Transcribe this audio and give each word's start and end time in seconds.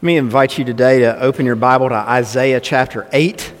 Let 0.00 0.06
me 0.06 0.16
invite 0.16 0.58
you 0.58 0.64
today 0.64 1.00
to 1.00 1.20
open 1.20 1.44
your 1.44 1.56
Bible 1.56 1.88
to 1.88 1.94
Isaiah 1.96 2.60
chapter 2.60 3.08
8. 3.10 3.52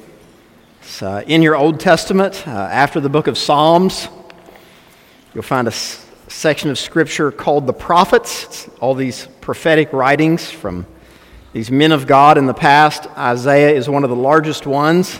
It's 0.80 1.02
uh, 1.02 1.24
in 1.26 1.42
your 1.42 1.56
Old 1.56 1.80
Testament, 1.80 2.46
uh, 2.46 2.52
after 2.52 3.00
the 3.00 3.08
book 3.08 3.26
of 3.26 3.36
Psalms. 3.36 4.06
You'll 5.34 5.42
find 5.42 5.66
a 5.66 5.72
s- 5.72 6.06
section 6.28 6.70
of 6.70 6.78
scripture 6.78 7.32
called 7.32 7.66
the 7.66 7.72
prophets. 7.72 8.44
It's 8.44 8.68
all 8.78 8.94
these 8.94 9.26
prophetic 9.40 9.92
writings 9.92 10.48
from 10.48 10.86
these 11.52 11.72
men 11.72 11.90
of 11.90 12.06
God 12.06 12.38
in 12.38 12.46
the 12.46 12.54
past. 12.54 13.08
Isaiah 13.18 13.74
is 13.74 13.88
one 13.88 14.04
of 14.04 14.10
the 14.10 14.14
largest 14.14 14.64
ones. 14.64 15.18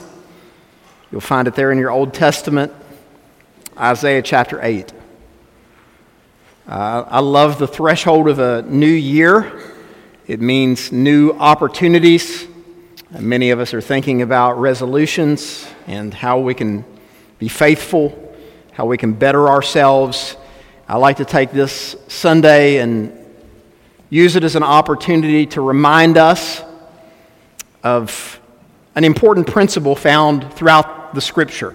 You'll 1.10 1.20
find 1.20 1.48
it 1.48 1.56
there 1.56 1.72
in 1.72 1.78
your 1.78 1.90
Old 1.90 2.14
Testament, 2.14 2.72
Isaiah 3.76 4.22
chapter 4.22 4.60
8. 4.62 4.92
Uh, 6.68 7.04
I 7.08 7.18
love 7.18 7.58
the 7.58 7.66
threshold 7.66 8.28
of 8.28 8.38
a 8.38 8.62
new 8.62 8.86
year. 8.86 9.74
It 10.28 10.42
means 10.42 10.92
new 10.92 11.30
opportunities. 11.30 12.46
Many 13.18 13.48
of 13.48 13.60
us 13.60 13.72
are 13.72 13.80
thinking 13.80 14.20
about 14.20 14.60
resolutions 14.60 15.66
and 15.86 16.12
how 16.12 16.38
we 16.40 16.52
can 16.52 16.84
be 17.38 17.48
faithful, 17.48 18.36
how 18.72 18.84
we 18.84 18.98
can 18.98 19.14
better 19.14 19.48
ourselves. 19.48 20.36
I 20.86 20.98
like 20.98 21.16
to 21.16 21.24
take 21.24 21.50
this 21.50 21.96
Sunday 22.08 22.76
and 22.76 23.10
use 24.10 24.36
it 24.36 24.44
as 24.44 24.54
an 24.54 24.62
opportunity 24.62 25.46
to 25.46 25.62
remind 25.62 26.18
us 26.18 26.62
of 27.82 28.38
an 28.96 29.04
important 29.04 29.46
principle 29.46 29.96
found 29.96 30.52
throughout 30.52 31.14
the 31.14 31.22
Scripture, 31.22 31.74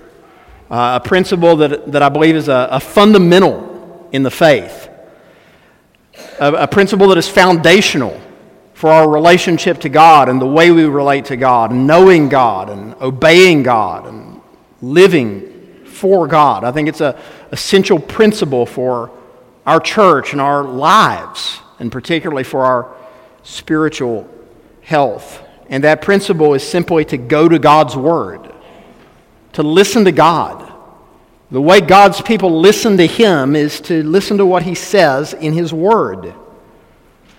uh, 0.69 0.99
a 1.03 1.07
principle 1.07 1.55
that, 1.55 1.91
that 1.91 2.03
I 2.03 2.09
believe 2.09 2.35
is 2.35 2.49
a, 2.49 2.67
a 2.69 2.79
fundamental 2.79 4.07
in 4.11 4.21
the 4.21 4.29
faith, 4.29 4.89
a, 6.39 6.53
a 6.53 6.67
principle 6.67 7.07
that 7.07 7.17
is 7.17 7.27
foundational 7.27 8.21
for 8.83 8.91
our 8.91 9.09
relationship 9.09 9.79
to 9.79 9.87
God 9.87 10.27
and 10.27 10.41
the 10.41 10.45
way 10.45 10.69
we 10.69 10.83
relate 10.83 11.23
to 11.23 11.37
God, 11.37 11.71
knowing 11.71 12.27
God 12.27 12.69
and 12.69 12.93
obeying 12.95 13.63
God 13.63 14.05
and 14.05 14.41
living 14.81 15.85
for 15.85 16.27
God. 16.27 16.65
I 16.65 16.73
think 16.73 16.89
it's 16.89 16.99
an 16.99 17.15
essential 17.53 17.97
principle 17.97 18.65
for 18.65 19.09
our 19.65 19.79
church 19.79 20.33
and 20.33 20.41
our 20.41 20.65
lives, 20.65 21.61
and 21.79 21.93
particularly 21.93 22.43
for 22.43 22.65
our 22.65 22.93
spiritual 23.43 24.29
health. 24.81 25.41
And 25.69 25.85
that 25.85 26.01
principle 26.01 26.53
is 26.53 26.61
simply 26.61 27.05
to 27.05 27.15
go 27.15 27.47
to 27.47 27.59
God's 27.59 27.95
Word, 27.95 28.53
to 29.53 29.63
listen 29.63 30.03
to 30.03 30.11
God. 30.11 30.73
The 31.51 31.61
way 31.61 31.79
God's 31.79 32.19
people 32.19 32.59
listen 32.59 32.97
to 32.97 33.07
Him 33.07 33.55
is 33.55 33.79
to 33.79 34.03
listen 34.03 34.39
to 34.39 34.45
what 34.45 34.63
He 34.63 34.75
says 34.75 35.33
in 35.33 35.53
His 35.53 35.71
Word 35.71 36.33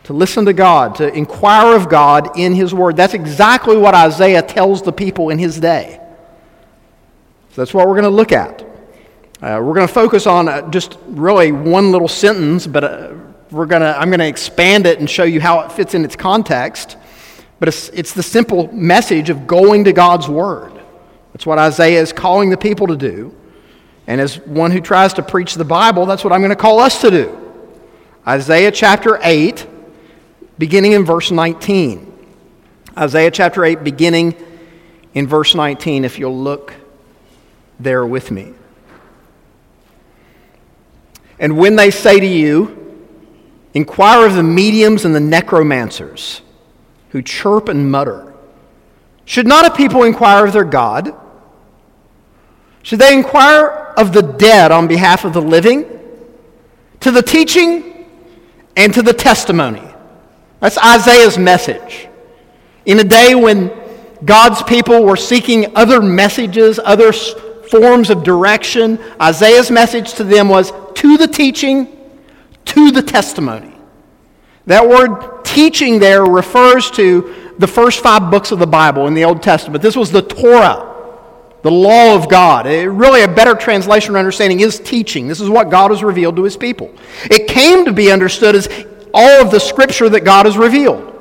to 0.04 0.12
listen 0.12 0.44
to 0.44 0.52
God, 0.52 0.94
to 0.96 1.12
inquire 1.12 1.74
of 1.74 1.88
God 1.88 2.38
in 2.38 2.54
His 2.54 2.72
Word. 2.72 2.96
That's 2.96 3.14
exactly 3.14 3.76
what 3.76 3.94
Isaiah 3.94 4.42
tells 4.42 4.82
the 4.82 4.92
people 4.92 5.30
in 5.30 5.38
his 5.38 5.58
day. 5.58 5.98
So 7.50 7.62
that's 7.62 7.74
what 7.74 7.86
we're 7.86 7.94
going 7.94 8.04
to 8.04 8.10
look 8.10 8.32
at. 8.32 8.62
Uh, 9.42 9.60
we're 9.62 9.74
going 9.74 9.86
to 9.86 9.92
focus 9.92 10.26
on 10.26 10.48
uh, 10.48 10.68
just 10.70 10.98
really 11.06 11.52
one 11.52 11.90
little 11.90 12.08
sentence, 12.08 12.66
but 12.66 12.84
uh, 12.84 13.14
we're 13.50 13.66
going 13.66 13.82
to, 13.82 13.98
I'm 13.98 14.08
going 14.10 14.20
to 14.20 14.26
expand 14.26 14.86
it 14.86 14.98
and 14.98 15.08
show 15.08 15.24
you 15.24 15.40
how 15.40 15.60
it 15.60 15.72
fits 15.72 15.94
in 15.94 16.04
its 16.04 16.16
context. 16.16 16.96
But 17.58 17.68
it's, 17.68 17.88
it's 17.90 18.12
the 18.12 18.22
simple 18.22 18.70
message 18.72 19.30
of 19.30 19.46
going 19.46 19.84
to 19.84 19.92
God's 19.92 20.28
Word. 20.28 20.72
That's 21.32 21.46
what 21.46 21.58
Isaiah 21.58 22.00
is 22.00 22.12
calling 22.12 22.50
the 22.50 22.56
people 22.56 22.88
to 22.88 22.96
do. 22.96 23.34
And 24.06 24.20
as 24.20 24.38
one 24.40 24.70
who 24.70 24.80
tries 24.80 25.14
to 25.14 25.22
preach 25.22 25.54
the 25.54 25.64
Bible, 25.64 26.04
that's 26.04 26.24
what 26.24 26.32
I'm 26.32 26.40
going 26.40 26.50
to 26.50 26.56
call 26.56 26.78
us 26.78 27.00
to 27.00 27.10
do. 27.10 27.40
Isaiah 28.26 28.70
chapter 28.70 29.18
8 29.22 29.68
beginning 30.58 30.92
in 30.92 31.04
verse 31.04 31.30
19. 31.30 32.10
Isaiah 32.96 33.30
chapter 33.30 33.64
8, 33.64 33.82
beginning 33.82 34.34
in 35.14 35.26
verse 35.26 35.54
19, 35.54 36.04
if 36.04 36.18
you'll 36.18 36.38
look 36.38 36.74
there 37.80 38.06
with 38.06 38.30
me. 38.30 38.54
And 41.38 41.58
when 41.58 41.76
they 41.76 41.90
say 41.90 42.20
to 42.20 42.26
you, 42.26 42.84
Inquire 43.74 44.24
of 44.24 44.34
the 44.34 44.42
mediums 44.42 45.04
and 45.04 45.14
the 45.14 45.20
necromancers 45.20 46.40
who 47.10 47.20
chirp 47.20 47.68
and 47.68 47.90
mutter, 47.90 48.32
should 49.24 49.48
not 49.48 49.66
a 49.66 49.74
people 49.74 50.04
inquire 50.04 50.46
of 50.46 50.52
their 50.52 50.64
God? 50.64 51.12
Should 52.84 53.00
they 53.00 53.14
inquire 53.14 53.66
of 53.96 54.12
the 54.12 54.22
dead 54.22 54.70
on 54.70 54.86
behalf 54.86 55.24
of 55.24 55.32
the 55.32 55.42
living? 55.42 55.86
To 57.00 57.10
the 57.10 57.22
teaching 57.22 58.06
and 58.76 58.94
to 58.94 59.02
the 59.02 59.12
testimony. 59.12 59.82
That's 60.64 60.78
Isaiah's 60.78 61.36
message. 61.36 62.08
In 62.86 62.98
a 62.98 63.04
day 63.04 63.34
when 63.34 63.70
God's 64.24 64.62
people 64.62 65.04
were 65.04 65.14
seeking 65.14 65.76
other 65.76 66.00
messages, 66.00 66.80
other 66.82 67.12
forms 67.12 68.08
of 68.08 68.24
direction, 68.24 68.98
Isaiah's 69.20 69.70
message 69.70 70.14
to 70.14 70.24
them 70.24 70.48
was 70.48 70.72
to 70.94 71.18
the 71.18 71.28
teaching, 71.28 71.94
to 72.64 72.90
the 72.90 73.02
testimony. 73.02 73.74
That 74.64 74.88
word 74.88 75.44
teaching 75.44 75.98
there 75.98 76.24
refers 76.24 76.90
to 76.92 77.52
the 77.58 77.66
first 77.66 78.00
five 78.00 78.30
books 78.30 78.50
of 78.50 78.58
the 78.58 78.66
Bible 78.66 79.06
in 79.06 79.12
the 79.12 79.24
Old 79.26 79.42
Testament. 79.42 79.82
This 79.82 79.96
was 79.96 80.10
the 80.10 80.22
Torah, 80.22 80.94
the 81.60 81.70
law 81.70 82.16
of 82.16 82.30
God. 82.30 82.66
It, 82.66 82.88
really, 82.88 83.20
a 83.20 83.28
better 83.28 83.54
translation 83.54 84.14
or 84.16 84.18
understanding 84.18 84.60
is 84.60 84.80
teaching. 84.80 85.28
This 85.28 85.42
is 85.42 85.50
what 85.50 85.68
God 85.68 85.90
has 85.90 86.02
revealed 86.02 86.36
to 86.36 86.42
his 86.42 86.56
people. 86.56 86.90
It 87.24 87.48
came 87.48 87.84
to 87.84 87.92
be 87.92 88.10
understood 88.10 88.54
as 88.54 88.66
all 89.14 89.40
of 89.40 89.50
the 89.50 89.60
scripture 89.60 90.08
that 90.08 90.24
God 90.24 90.44
has 90.44 90.58
revealed. 90.58 91.12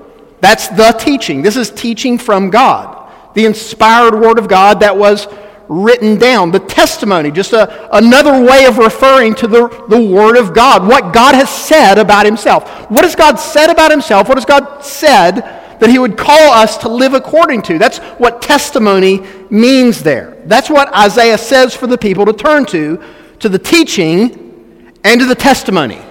That's 0.41 0.67
the 0.67 0.91
teaching. 0.99 1.41
This 1.41 1.55
is 1.55 1.69
teaching 1.69 2.17
from 2.17 2.49
God, 2.49 3.09
the 3.35 3.45
inspired 3.45 4.13
word 4.13 4.39
of 4.39 4.49
God 4.49 4.81
that 4.81 4.97
was 4.97 5.27
written 5.69 6.17
down. 6.17 6.51
The 6.51 6.59
testimony, 6.59 7.31
just 7.31 7.53
a, 7.53 7.95
another 7.95 8.43
way 8.43 8.65
of 8.65 8.77
referring 8.77 9.35
to 9.35 9.47
the, 9.47 9.67
the 9.87 10.01
word 10.01 10.37
of 10.37 10.53
God, 10.53 10.85
what 10.85 11.13
God 11.13 11.35
has 11.35 11.49
said 11.49 11.97
about 11.97 12.25
himself. 12.25 12.67
What 12.89 13.05
has 13.05 13.15
God 13.15 13.35
said 13.37 13.69
about 13.69 13.91
himself? 13.91 14.27
What 14.27 14.37
has 14.37 14.45
God 14.45 14.83
said 14.83 15.35
that 15.79 15.89
he 15.89 15.99
would 15.99 16.17
call 16.17 16.51
us 16.51 16.77
to 16.79 16.89
live 16.89 17.13
according 17.13 17.61
to? 17.63 17.77
That's 17.77 17.99
what 18.19 18.41
testimony 18.41 19.21
means 19.49 20.03
there. 20.03 20.41
That's 20.45 20.69
what 20.69 20.93
Isaiah 20.93 21.37
says 21.37 21.75
for 21.75 21.87
the 21.87 21.97
people 21.97 22.25
to 22.25 22.33
turn 22.33 22.65
to, 22.65 23.01
to 23.39 23.49
the 23.49 23.59
teaching 23.59 24.91
and 25.03 25.19
to 25.21 25.25
the 25.25 25.35
testimony. 25.35 26.01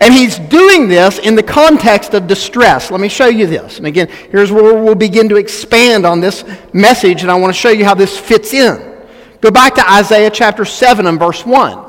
And 0.00 0.12
he's 0.12 0.38
doing 0.38 0.88
this 0.88 1.18
in 1.18 1.34
the 1.34 1.42
context 1.42 2.14
of 2.14 2.26
distress. 2.26 2.90
Let 2.90 3.00
me 3.00 3.08
show 3.08 3.28
you 3.28 3.46
this. 3.46 3.78
And 3.78 3.86
again, 3.86 4.08
here's 4.08 4.52
where 4.52 4.74
we'll 4.74 4.94
begin 4.94 5.28
to 5.30 5.36
expand 5.36 6.04
on 6.04 6.20
this 6.20 6.44
message, 6.72 7.22
and 7.22 7.30
I 7.30 7.34
want 7.34 7.54
to 7.54 7.58
show 7.58 7.70
you 7.70 7.84
how 7.84 7.94
this 7.94 8.18
fits 8.18 8.52
in. 8.52 8.94
Go 9.40 9.50
back 9.50 9.74
to 9.76 9.90
Isaiah 9.90 10.30
chapter 10.30 10.64
7 10.64 11.06
and 11.06 11.18
verse 11.18 11.46
1. 11.46 11.86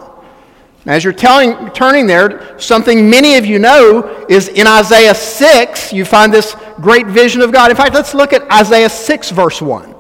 As 0.85 1.03
you're 1.03 1.11
telling, 1.11 1.69
turning 1.71 2.07
there, 2.07 2.57
something 2.57 3.09
many 3.09 3.35
of 3.35 3.45
you 3.45 3.59
know 3.59 4.25
is 4.29 4.47
in 4.47 4.67
Isaiah 4.67 5.13
6, 5.13 5.91
you 5.91 6.05
find 6.05 6.33
this 6.33 6.55
great 6.77 7.07
vision 7.07 7.41
of 7.41 7.51
God. 7.51 7.71
In 7.71 7.75
fact, 7.75 7.93
let's 7.93 8.13
look 8.13 8.31
at 8.31 8.49
Isaiah 8.49 8.89
6, 8.89 9.31
verse 9.31 9.61
1. 9.61 9.96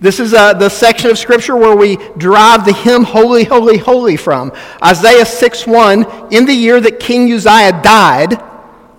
This 0.00 0.18
is 0.18 0.32
uh, 0.32 0.54
the 0.54 0.70
section 0.70 1.10
of 1.10 1.18
Scripture 1.18 1.56
where 1.56 1.76
we 1.76 1.98
derive 2.16 2.64
the 2.64 2.72
hymn 2.72 3.04
Holy, 3.04 3.44
Holy, 3.44 3.76
Holy 3.76 4.16
from. 4.16 4.50
Isaiah 4.82 5.26
6 5.26 5.66
1 5.66 6.32
In 6.32 6.46
the 6.46 6.54
year 6.54 6.80
that 6.80 6.98
King 6.98 7.30
Uzziah 7.30 7.82
died, 7.82 8.42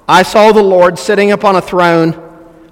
I 0.08 0.22
saw 0.22 0.52
the 0.52 0.62
Lord 0.62 1.00
sitting 1.00 1.32
upon 1.32 1.56
a 1.56 1.62
throne, 1.62 2.14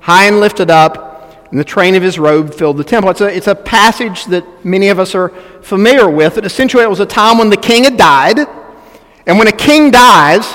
high 0.01 0.25
and 0.25 0.39
lifted 0.39 0.69
up, 0.69 1.09
and 1.49 1.59
the 1.59 1.63
train 1.63 1.95
of 1.95 2.03
his 2.03 2.19
robe 2.19 2.53
filled 2.53 2.77
the 2.77 2.83
temple. 2.83 3.09
It's 3.09 3.21
a, 3.21 3.35
it's 3.35 3.47
a 3.47 3.55
passage 3.55 4.25
that 4.25 4.45
many 4.63 4.89
of 4.89 4.99
us 4.99 5.15
are 5.15 5.29
familiar 5.63 6.07
with. 6.07 6.37
And 6.37 6.45
essentially, 6.45 6.83
it 6.83 6.89
was 6.89 6.99
a 6.99 7.07
time 7.07 7.39
when 7.39 7.49
the 7.49 7.57
king 7.57 7.85
had 7.85 7.97
died. 7.97 8.39
And 9.25 9.39
when 9.39 9.47
a 9.47 9.51
king 9.51 9.89
dies, 9.89 10.45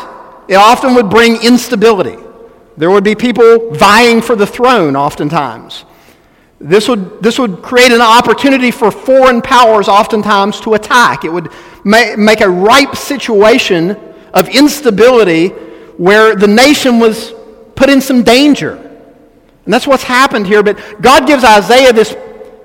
it 0.46 0.54
often 0.54 0.94
would 0.94 1.10
bring 1.10 1.42
instability. 1.42 2.22
There 2.76 2.90
would 2.92 3.02
be 3.02 3.16
people 3.16 3.72
vying 3.72 4.22
for 4.22 4.36
the 4.36 4.46
throne, 4.46 4.94
oftentimes. 4.94 5.84
This 6.64 6.88
would, 6.88 7.22
this 7.22 7.38
would 7.38 7.60
create 7.60 7.92
an 7.92 8.00
opportunity 8.00 8.70
for 8.70 8.90
foreign 8.90 9.42
powers 9.42 9.86
oftentimes 9.86 10.60
to 10.60 10.72
attack. 10.72 11.26
It 11.26 11.28
would 11.28 11.50
ma- 11.84 12.16
make 12.16 12.40
a 12.40 12.48
ripe 12.48 12.96
situation 12.96 13.90
of 14.32 14.48
instability 14.48 15.48
where 15.98 16.34
the 16.34 16.48
nation 16.48 16.98
was 16.98 17.34
put 17.76 17.90
in 17.90 18.00
some 18.00 18.22
danger. 18.22 18.76
And 18.76 19.74
that's 19.74 19.86
what's 19.86 20.04
happened 20.04 20.46
here. 20.46 20.62
But 20.62 21.02
God 21.02 21.26
gives 21.26 21.44
Isaiah 21.44 21.92
this, 21.92 22.16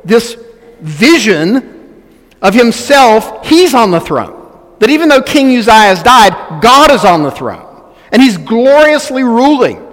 this 0.05 0.41
vision 0.79 2.01
of 2.41 2.53
himself. 2.53 3.45
He's 3.45 3.73
on 3.73 3.91
the 3.91 3.99
throne. 3.99 4.37
That 4.79 4.89
even 4.89 5.09
though 5.09 5.21
King 5.21 5.57
Uzziah 5.57 5.73
has 5.73 6.01
died, 6.01 6.61
God 6.61 6.89
is 6.89 7.03
on 7.03 7.23
the 7.23 7.31
throne. 7.31 7.83
And 8.13 8.21
he's 8.21 8.37
gloriously 8.37 9.23
ruling. 9.23 9.85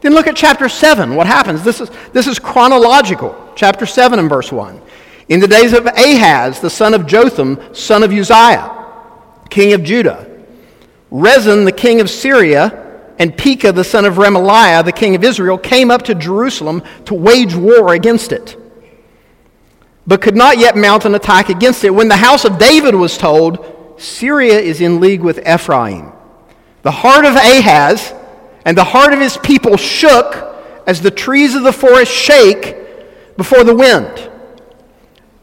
Then 0.00 0.12
look 0.12 0.26
at 0.26 0.34
chapter 0.34 0.68
7. 0.68 1.14
What 1.14 1.28
happens? 1.28 1.62
This 1.62 1.80
is, 1.80 1.88
this 2.12 2.26
is 2.26 2.40
chronological. 2.40 3.43
Chapter 3.54 3.86
7 3.86 4.18
and 4.18 4.28
verse 4.28 4.50
1. 4.50 4.80
In 5.28 5.40
the 5.40 5.48
days 5.48 5.72
of 5.72 5.86
Ahaz, 5.86 6.60
the 6.60 6.70
son 6.70 6.92
of 6.92 7.06
Jotham, 7.06 7.58
son 7.74 8.02
of 8.02 8.12
Uzziah, 8.12 8.70
king 9.48 9.72
of 9.72 9.82
Judah, 9.82 10.30
Rezin, 11.10 11.64
the 11.64 11.72
king 11.72 12.00
of 12.00 12.10
Syria, 12.10 12.80
and 13.18 13.36
Pekah, 13.36 13.72
the 13.72 13.84
son 13.84 14.04
of 14.04 14.14
Remaliah, 14.14 14.84
the 14.84 14.92
king 14.92 15.14
of 15.14 15.24
Israel, 15.24 15.56
came 15.56 15.90
up 15.90 16.02
to 16.02 16.14
Jerusalem 16.14 16.82
to 17.06 17.14
wage 17.14 17.54
war 17.54 17.94
against 17.94 18.32
it, 18.32 18.56
but 20.06 20.20
could 20.20 20.36
not 20.36 20.58
yet 20.58 20.76
mount 20.76 21.04
an 21.04 21.14
attack 21.14 21.48
against 21.48 21.84
it. 21.84 21.90
When 21.90 22.08
the 22.08 22.16
house 22.16 22.44
of 22.44 22.58
David 22.58 22.94
was 22.94 23.16
told, 23.16 23.94
Syria 23.96 24.58
is 24.58 24.80
in 24.80 25.00
league 25.00 25.20
with 25.20 25.46
Ephraim, 25.48 26.12
the 26.82 26.90
heart 26.90 27.24
of 27.24 27.36
Ahaz 27.36 28.12
and 28.64 28.76
the 28.76 28.84
heart 28.84 29.12
of 29.12 29.20
his 29.20 29.36
people 29.38 29.76
shook 29.76 30.54
as 30.86 31.00
the 31.00 31.10
trees 31.10 31.54
of 31.54 31.62
the 31.62 31.72
forest 31.72 32.12
shake 32.12 32.83
before 33.36 33.64
the 33.64 33.74
wind. 33.74 34.30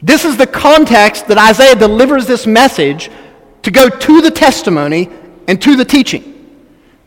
This 0.01 0.25
is 0.25 0.37
the 0.37 0.47
context 0.47 1.27
that 1.27 1.37
Isaiah 1.37 1.75
delivers 1.75 2.25
this 2.25 2.47
message 2.47 3.11
to 3.63 3.71
go 3.71 3.89
to 3.89 4.21
the 4.21 4.31
testimony 4.31 5.09
and 5.47 5.61
to 5.61 5.75
the 5.75 5.85
teaching. 5.85 6.27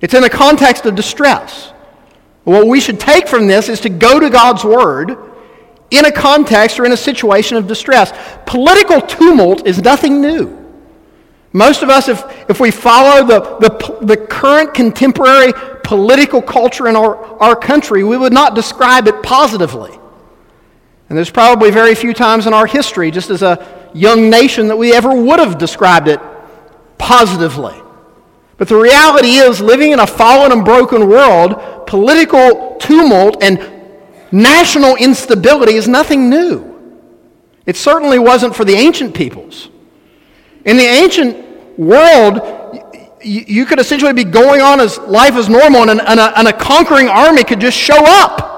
It's 0.01 0.15
in 0.15 0.25
a 0.25 0.31
context 0.31 0.87
of 0.87 0.95
distress. 0.95 1.73
What 2.45 2.67
we 2.67 2.81
should 2.81 3.01
take 3.01 3.27
from 3.27 3.47
this 3.47 3.69
is 3.69 3.81
to 3.81 3.89
go 3.89 4.21
to 4.21 4.31
God's 4.31 4.65
Word 4.65 5.17
in 5.91 6.05
a 6.05 6.13
context 6.13 6.79
or 6.79 6.85
in 6.85 6.93
a 6.93 6.97
situation 6.97 7.57
of 7.57 7.67
distress. 7.67 8.13
Political 8.47 9.03
tumult 9.03 9.67
is 9.67 9.81
nothing 9.81 10.21
new. 10.21 10.61
Most 11.53 11.83
of 11.83 11.89
us, 11.89 12.09
if, 12.09 12.23
if 12.51 12.61
we 12.61 12.71
follow 12.71 13.25
the, 13.25 13.41
the, 13.61 13.99
the 14.05 14.17
current 14.17 14.75
contemporary 14.75 15.53
political 15.85 16.43
culture 16.43 16.89
in 16.89 16.97
our, 16.97 17.17
our 17.41 17.55
country, 17.55 18.03
we 18.03 18.17
would 18.17 18.33
not 18.33 18.55
describe 18.55 19.07
it 19.07 19.23
positively. 19.23 19.97
And 21.09 21.19
there's 21.19 21.31
probably 21.31 21.71
very 21.71 21.95
few 21.95 22.15
times 22.15 22.47
in 22.47 22.55
our 22.55 22.67
history, 22.67 23.11
just 23.11 23.31
as 23.31 23.43
a 23.43 23.91
young 23.93 24.31
nation, 24.31 24.69
that 24.69 24.77
we 24.77 24.95
ever 24.95 25.15
would 25.15 25.39
have 25.39 25.59
described 25.59 26.09
it 26.09 26.21
positively. 26.99 27.75
But 28.57 28.69
the 28.69 28.77
reality 28.77 29.35
is, 29.35 29.61
living 29.61 29.93
in 29.93 30.01
a 30.01 30.07
fallen 30.07 30.53
and 30.53 30.65
broken 30.65 31.09
world, 31.09 31.87
political 31.87 32.77
tumult 32.81 33.43
and 33.43 33.71
national 34.33 34.97
instability 34.97 35.75
is 35.75 35.87
nothing 35.89 36.31
new. 36.31 36.71
It 37.67 37.77
certainly 37.77 38.19
wasn't 38.19 38.55
for 38.55 38.65
the 38.65 38.75
ancient 38.75 39.15
peoples. 39.15 39.69
In 40.65 40.77
the 40.77 40.85
ancient 40.85 41.79
world, 41.79 42.81
you 43.23 43.65
could 43.67 43.79
essentially 43.79 44.13
be 44.13 44.25
going 44.25 44.61
on 44.61 44.81
as 44.81 44.99
life 44.99 45.35
as 45.35 45.49
normal, 45.49 45.89
and, 45.91 46.01
a, 46.01 46.39
and 46.39 46.49
a 46.49 46.53
conquering 46.53 47.09
army 47.09 47.45
could 47.45 47.61
just 47.61 47.77
show 47.77 47.99
up 47.99 48.54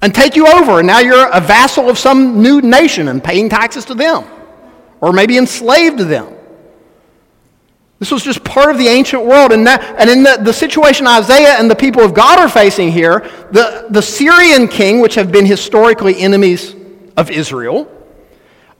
and 0.00 0.14
take 0.14 0.36
you 0.36 0.46
over, 0.46 0.78
and 0.78 0.86
now 0.86 1.00
you're 1.00 1.28
a 1.28 1.40
vassal 1.40 1.88
of 1.90 1.98
some 1.98 2.42
new 2.42 2.60
nation 2.60 3.08
and 3.08 3.22
paying 3.22 3.48
taxes 3.48 3.84
to 3.86 3.94
them, 3.94 4.24
or 5.00 5.12
maybe 5.12 5.36
enslaved 5.36 5.98
to 5.98 6.04
them. 6.04 6.34
This 7.98 8.12
was 8.12 8.22
just 8.22 8.44
part 8.44 8.70
of 8.70 8.78
the 8.78 8.86
ancient 8.86 9.24
world. 9.24 9.50
And, 9.50 9.66
that, 9.66 9.82
and 9.98 10.08
in 10.08 10.22
the, 10.22 10.38
the 10.40 10.52
situation 10.52 11.06
Isaiah 11.06 11.56
and 11.58 11.68
the 11.68 11.74
people 11.74 12.02
of 12.02 12.14
God 12.14 12.38
are 12.38 12.48
facing 12.48 12.92
here, 12.92 13.28
the, 13.50 13.86
the 13.90 14.02
Syrian 14.02 14.68
king, 14.68 15.00
which 15.00 15.16
have 15.16 15.32
been 15.32 15.44
historically 15.44 16.16
enemies 16.20 16.76
of 17.16 17.30
Israel, 17.30 17.90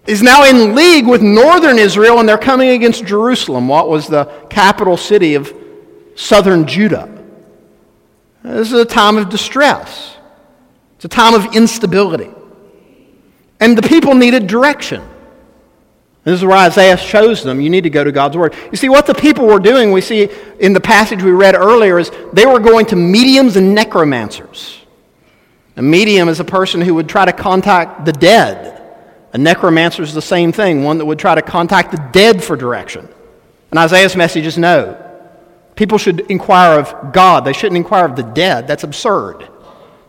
is 0.06 0.23
now 0.23 0.44
in 0.44 0.75
league 0.75 1.06
with 1.06 1.20
northern 1.20 1.79
Israel, 1.79 2.20
and 2.20 2.29
they're 2.29 2.38
coming 2.38 2.70
against 2.70 3.05
Jerusalem, 3.05 3.67
what 3.67 3.88
was 3.88 4.06
the 4.06 4.25
capital 4.49 4.97
city 4.97 5.35
of 5.35 5.53
southern 6.15 6.67
Judah. 6.67 7.15
This 8.43 8.69
is 8.69 8.81
a 8.81 8.85
time 8.85 9.17
of 9.17 9.29
distress, 9.29 10.17
it's 10.98 11.04
a 11.04 11.08
time 11.08 11.34
of 11.34 11.54
instability. 11.54 12.28
And 13.60 13.78
the 13.78 13.82
people 13.82 14.16
needed 14.16 14.48
direction. 14.48 15.00
This 16.24 16.40
is 16.40 16.44
where 16.44 16.56
Isaiah 16.56 16.96
shows 16.96 17.44
them 17.44 17.60
you 17.60 17.70
need 17.70 17.84
to 17.84 17.90
go 17.90 18.02
to 18.02 18.10
God's 18.10 18.36
Word. 18.36 18.52
You 18.72 18.76
see, 18.76 18.88
what 18.88 19.06
the 19.06 19.14
people 19.14 19.46
were 19.46 19.60
doing, 19.60 19.92
we 19.92 20.00
see 20.00 20.28
in 20.58 20.72
the 20.72 20.80
passage 20.80 21.22
we 21.22 21.30
read 21.30 21.54
earlier, 21.54 22.00
is 22.00 22.10
they 22.32 22.46
were 22.46 22.58
going 22.58 22.86
to 22.86 22.96
mediums 22.96 23.54
and 23.54 23.76
necromancers. 23.76 24.80
A 25.76 25.82
medium 25.82 26.28
is 26.28 26.40
a 26.40 26.44
person 26.44 26.80
who 26.80 26.94
would 26.94 27.08
try 27.08 27.24
to 27.24 27.32
contact 27.32 28.04
the 28.04 28.12
dead. 28.12 28.82
A 29.32 29.38
necromancer 29.38 30.02
is 30.02 30.14
the 30.14 30.20
same 30.20 30.50
thing, 30.50 30.82
one 30.82 30.98
that 30.98 31.04
would 31.04 31.20
try 31.20 31.36
to 31.36 31.42
contact 31.42 31.92
the 31.92 32.08
dead 32.10 32.42
for 32.42 32.56
direction. 32.56 33.08
And 33.70 33.78
Isaiah's 33.78 34.16
message 34.16 34.46
is 34.46 34.58
no. 34.58 35.00
People 35.76 35.96
should 35.96 36.22
inquire 36.22 36.80
of 36.80 37.12
God. 37.12 37.44
They 37.44 37.52
shouldn't 37.52 37.76
inquire 37.76 38.04
of 38.04 38.16
the 38.16 38.24
dead. 38.24 38.66
That's 38.66 38.82
absurd. 38.82 39.48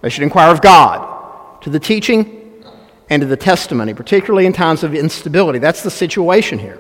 They 0.02 0.10
should 0.10 0.24
inquire 0.24 0.52
of 0.52 0.62
God 0.62 1.62
to 1.62 1.70
the 1.70 1.80
teaching 1.80 2.64
and 3.10 3.22
to 3.22 3.28
the 3.28 3.38
testimony, 3.38 3.94
particularly 3.94 4.46
in 4.46 4.54
times 4.54 4.84
of 4.84 4.94
instability. 4.94 5.60
That's 5.60 5.84
the 5.84 5.92
situation 5.92 6.60
here. 6.60 6.78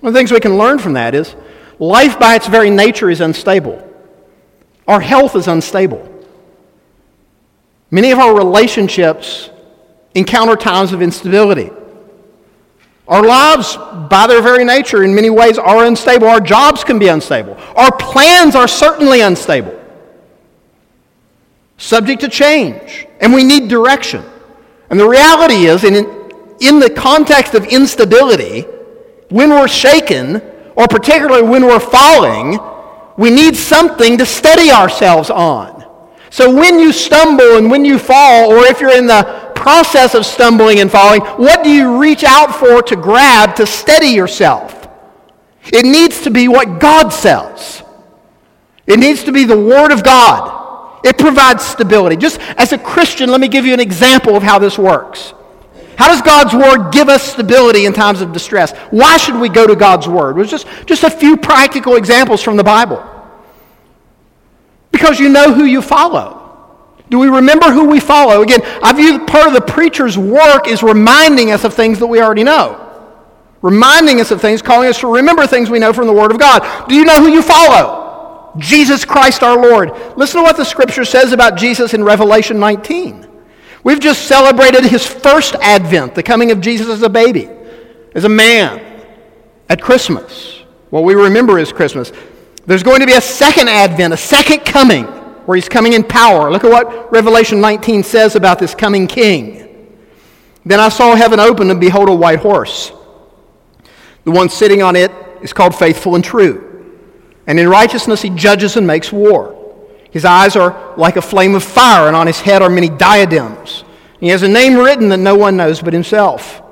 One 0.00 0.08
of 0.08 0.14
the 0.14 0.18
things 0.18 0.32
we 0.32 0.40
can 0.40 0.58
learn 0.58 0.78
from 0.78 0.94
that 0.94 1.14
is 1.14 1.34
life 1.78 2.18
by 2.18 2.36
its 2.36 2.46
very 2.46 2.70
nature 2.70 3.10
is 3.10 3.20
unstable. 3.20 3.88
Our 4.86 5.00
health 5.00 5.36
is 5.36 5.48
unstable. 5.48 6.08
Many 7.90 8.10
of 8.10 8.18
our 8.18 8.36
relationships 8.36 9.50
encounter 10.14 10.56
times 10.56 10.92
of 10.92 11.02
instability. 11.02 11.70
Our 13.08 13.22
lives, 13.22 13.76
by 14.08 14.26
their 14.26 14.42
very 14.42 14.64
nature, 14.64 15.02
in 15.02 15.14
many 15.14 15.30
ways 15.30 15.58
are 15.58 15.84
unstable. 15.84 16.28
Our 16.28 16.40
jobs 16.40 16.84
can 16.84 16.98
be 16.98 17.08
unstable. 17.08 17.56
Our 17.74 17.94
plans 17.96 18.54
are 18.54 18.68
certainly 18.68 19.20
unstable, 19.20 19.78
subject 21.82 22.20
to 22.20 22.28
change, 22.28 23.08
and 23.20 23.34
we 23.34 23.42
need 23.42 23.68
direction. 23.68 24.24
And 24.88 25.00
the 25.00 25.08
reality 25.08 25.66
is, 25.66 25.82
in, 25.82 25.96
in 26.60 26.78
the 26.78 26.88
context 26.88 27.54
of 27.54 27.64
instability, 27.64 28.62
when 29.30 29.50
we're 29.50 29.66
shaken, 29.66 30.40
or 30.76 30.86
particularly 30.86 31.42
when 31.42 31.66
we're 31.66 31.80
falling, 31.80 32.60
we 33.16 33.30
need 33.30 33.56
something 33.56 34.16
to 34.18 34.24
steady 34.24 34.70
ourselves 34.70 35.28
on. 35.28 35.84
So 36.30 36.54
when 36.54 36.78
you 36.78 36.92
stumble 36.92 37.56
and 37.56 37.70
when 37.70 37.84
you 37.84 37.98
fall, 37.98 38.52
or 38.52 38.64
if 38.64 38.80
you're 38.80 38.96
in 38.96 39.06
the 39.06 39.52
process 39.56 40.14
of 40.14 40.24
stumbling 40.24 40.78
and 40.80 40.90
falling, 40.90 41.20
what 41.22 41.64
do 41.64 41.70
you 41.70 42.00
reach 42.00 42.22
out 42.22 42.54
for 42.54 42.80
to 42.82 42.96
grab 42.96 43.56
to 43.56 43.66
steady 43.66 44.08
yourself? 44.08 44.88
It 45.64 45.84
needs 45.84 46.22
to 46.22 46.30
be 46.30 46.48
what 46.48 46.78
God 46.78 47.08
says. 47.10 47.82
It 48.86 48.98
needs 48.98 49.24
to 49.24 49.32
be 49.32 49.44
the 49.44 49.58
Word 49.58 49.90
of 49.90 50.04
God. 50.04 50.61
It 51.02 51.18
provides 51.18 51.64
stability. 51.64 52.16
Just 52.16 52.38
as 52.56 52.72
a 52.72 52.78
Christian, 52.78 53.30
let 53.30 53.40
me 53.40 53.48
give 53.48 53.66
you 53.66 53.74
an 53.74 53.80
example 53.80 54.36
of 54.36 54.42
how 54.42 54.58
this 54.58 54.78
works. 54.78 55.34
How 55.96 56.08
does 56.08 56.22
God's 56.22 56.54
Word 56.54 56.90
give 56.90 57.08
us 57.08 57.22
stability 57.22 57.86
in 57.86 57.92
times 57.92 58.20
of 58.20 58.32
distress? 58.32 58.76
Why 58.90 59.16
should 59.16 59.38
we 59.38 59.48
go 59.48 59.66
to 59.66 59.76
God's 59.76 60.08
Word? 60.08 60.38
It 60.38 60.46
just, 60.46 60.66
just 60.86 61.04
a 61.04 61.10
few 61.10 61.36
practical 61.36 61.96
examples 61.96 62.42
from 62.42 62.56
the 62.56 62.64
Bible. 62.64 63.04
Because 64.90 65.18
you 65.18 65.28
know 65.28 65.52
who 65.52 65.64
you 65.64 65.82
follow. 65.82 66.40
Do 67.10 67.18
we 67.18 67.28
remember 67.28 67.70
who 67.70 67.88
we 67.88 68.00
follow? 68.00 68.42
Again, 68.42 68.60
I 68.82 68.92
view 68.94 69.26
part 69.26 69.46
of 69.46 69.52
the 69.52 69.60
preacher's 69.60 70.16
work 70.16 70.66
is 70.66 70.82
reminding 70.82 71.50
us 71.52 71.64
of 71.64 71.74
things 71.74 71.98
that 71.98 72.06
we 72.06 72.22
already 72.22 72.44
know. 72.44 72.78
Reminding 73.60 74.20
us 74.20 74.30
of 74.30 74.40
things, 74.40 74.62
calling 74.62 74.88
us 74.88 74.98
to 75.00 75.12
remember 75.12 75.46
things 75.46 75.68
we 75.68 75.78
know 75.78 75.92
from 75.92 76.06
the 76.06 76.12
Word 76.12 76.30
of 76.30 76.38
God. 76.38 76.88
Do 76.88 76.94
you 76.94 77.04
know 77.04 77.16
who 77.16 77.28
you 77.28 77.42
follow? 77.42 78.01
Jesus 78.58 79.04
Christ 79.04 79.42
our 79.42 79.60
Lord. 79.60 79.90
Listen 80.16 80.40
to 80.40 80.42
what 80.42 80.56
the 80.56 80.64
Scripture 80.64 81.04
says 81.04 81.32
about 81.32 81.56
Jesus 81.56 81.94
in 81.94 82.04
Revelation 82.04 82.58
19. 82.58 83.28
We've 83.84 84.00
just 84.00 84.26
celebrated 84.26 84.84
his 84.84 85.06
first 85.06 85.54
advent, 85.56 86.14
the 86.14 86.22
coming 86.22 86.50
of 86.50 86.60
Jesus 86.60 86.88
as 86.88 87.02
a 87.02 87.08
baby, 87.08 87.48
as 88.14 88.24
a 88.24 88.28
man, 88.28 89.04
at 89.68 89.80
Christmas. 89.80 90.62
What 90.90 91.04
we 91.04 91.14
remember 91.14 91.58
is 91.58 91.72
Christmas. 91.72 92.12
There's 92.66 92.82
going 92.82 93.00
to 93.00 93.06
be 93.06 93.14
a 93.14 93.20
second 93.20 93.68
advent, 93.68 94.14
a 94.14 94.16
second 94.16 94.64
coming 94.64 95.04
where 95.46 95.56
he's 95.56 95.68
coming 95.68 95.94
in 95.94 96.04
power. 96.04 96.50
Look 96.50 96.64
at 96.64 96.70
what 96.70 97.10
Revelation 97.10 97.60
19 97.60 98.04
says 98.04 98.36
about 98.36 98.58
this 98.58 98.74
coming 98.74 99.06
king. 99.06 99.96
Then 100.64 100.78
I 100.78 100.88
saw 100.88 101.16
heaven 101.16 101.40
open, 101.40 101.70
and 101.70 101.80
behold, 101.80 102.08
a 102.08 102.14
white 102.14 102.38
horse. 102.38 102.92
The 104.24 104.30
one 104.30 104.48
sitting 104.48 104.82
on 104.82 104.94
it 104.94 105.10
is 105.42 105.52
called 105.52 105.74
Faithful 105.74 106.14
and 106.14 106.22
True. 106.22 106.71
And 107.46 107.58
in 107.58 107.68
righteousness 107.68 108.22
he 108.22 108.30
judges 108.30 108.76
and 108.76 108.86
makes 108.86 109.12
war. 109.12 109.58
His 110.10 110.24
eyes 110.24 110.56
are 110.56 110.94
like 110.96 111.16
a 111.16 111.22
flame 111.22 111.54
of 111.54 111.64
fire, 111.64 112.06
and 112.06 112.14
on 112.14 112.26
his 112.26 112.40
head 112.40 112.62
are 112.62 112.68
many 112.68 112.88
diadems. 112.88 113.84
He 114.20 114.28
has 114.28 114.42
a 114.42 114.48
name 114.48 114.76
written 114.76 115.08
that 115.08 115.18
no 115.18 115.34
one 115.34 115.56
knows 115.56 115.80
but 115.80 115.94
himself. 115.94 116.62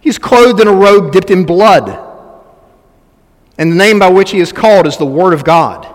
He's 0.00 0.18
clothed 0.18 0.60
in 0.60 0.66
a 0.66 0.72
robe 0.72 1.12
dipped 1.12 1.30
in 1.30 1.44
blood, 1.44 1.90
and 3.58 3.70
the 3.70 3.76
name 3.76 3.98
by 3.98 4.08
which 4.08 4.30
he 4.30 4.40
is 4.40 4.50
called 4.50 4.86
is 4.86 4.96
the 4.96 5.06
Word 5.06 5.34
of 5.34 5.44
God. 5.44 5.86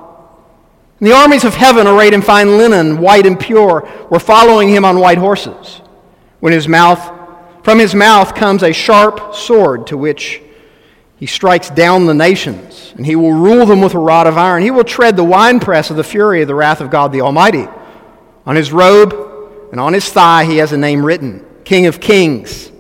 And 1.00 1.07
the 1.07 1.15
armies 1.15 1.43
of 1.43 1.55
heaven, 1.55 1.88
arrayed 1.88 2.13
in 2.13 2.21
fine 2.21 2.57
linen, 2.57 3.00
white 3.00 3.25
and 3.25 3.39
pure, 3.39 3.88
were 4.09 4.19
following 4.19 4.69
him 4.69 4.86
on 4.86 5.00
white 5.00 5.17
horses. 5.17 5.81
When 6.39 6.53
his 6.53 6.67
mouth, 6.67 7.12
from 7.63 7.79
his 7.79 7.93
mouth 7.93 8.33
comes 8.33 8.63
a 8.63 8.71
sharp 8.71 9.36
sword 9.36 9.88
to 9.88 9.97
which 9.97 10.41
he 11.17 11.25
strikes 11.25 11.71
down 11.71 12.05
the 12.05 12.13
nations, 12.13 12.93
and 12.95 13.05
he 13.05 13.15
will 13.15 13.33
rule 13.33 13.65
them 13.65 13.81
with 13.81 13.95
a 13.95 14.00
rod 14.00 14.27
of 14.27 14.38
iron. 14.38 14.62
He 14.62 14.69
will 14.69 14.83
tread 14.83 15.17
the 15.17 15.24
winepress 15.24 15.89
of 15.89 15.97
the 15.97 16.03
fury 16.03 16.43
of 16.43 16.47
the 16.47 16.55
wrath 16.55 16.79
of 16.79 16.91
God 16.91 17.12
the 17.12 17.21
Almighty. 17.21 17.67
On 18.45 18.55
his 18.55 18.71
robe 18.71 19.13
and 19.71 19.79
on 19.79 19.93
his 19.93 20.07
thigh 20.07 20.45
he 20.45 20.57
has 20.57 20.71
a 20.71 20.77
name 20.77 21.03
written 21.03 21.45
King 21.65 21.88
of 21.88 22.00
Kings 22.00 22.71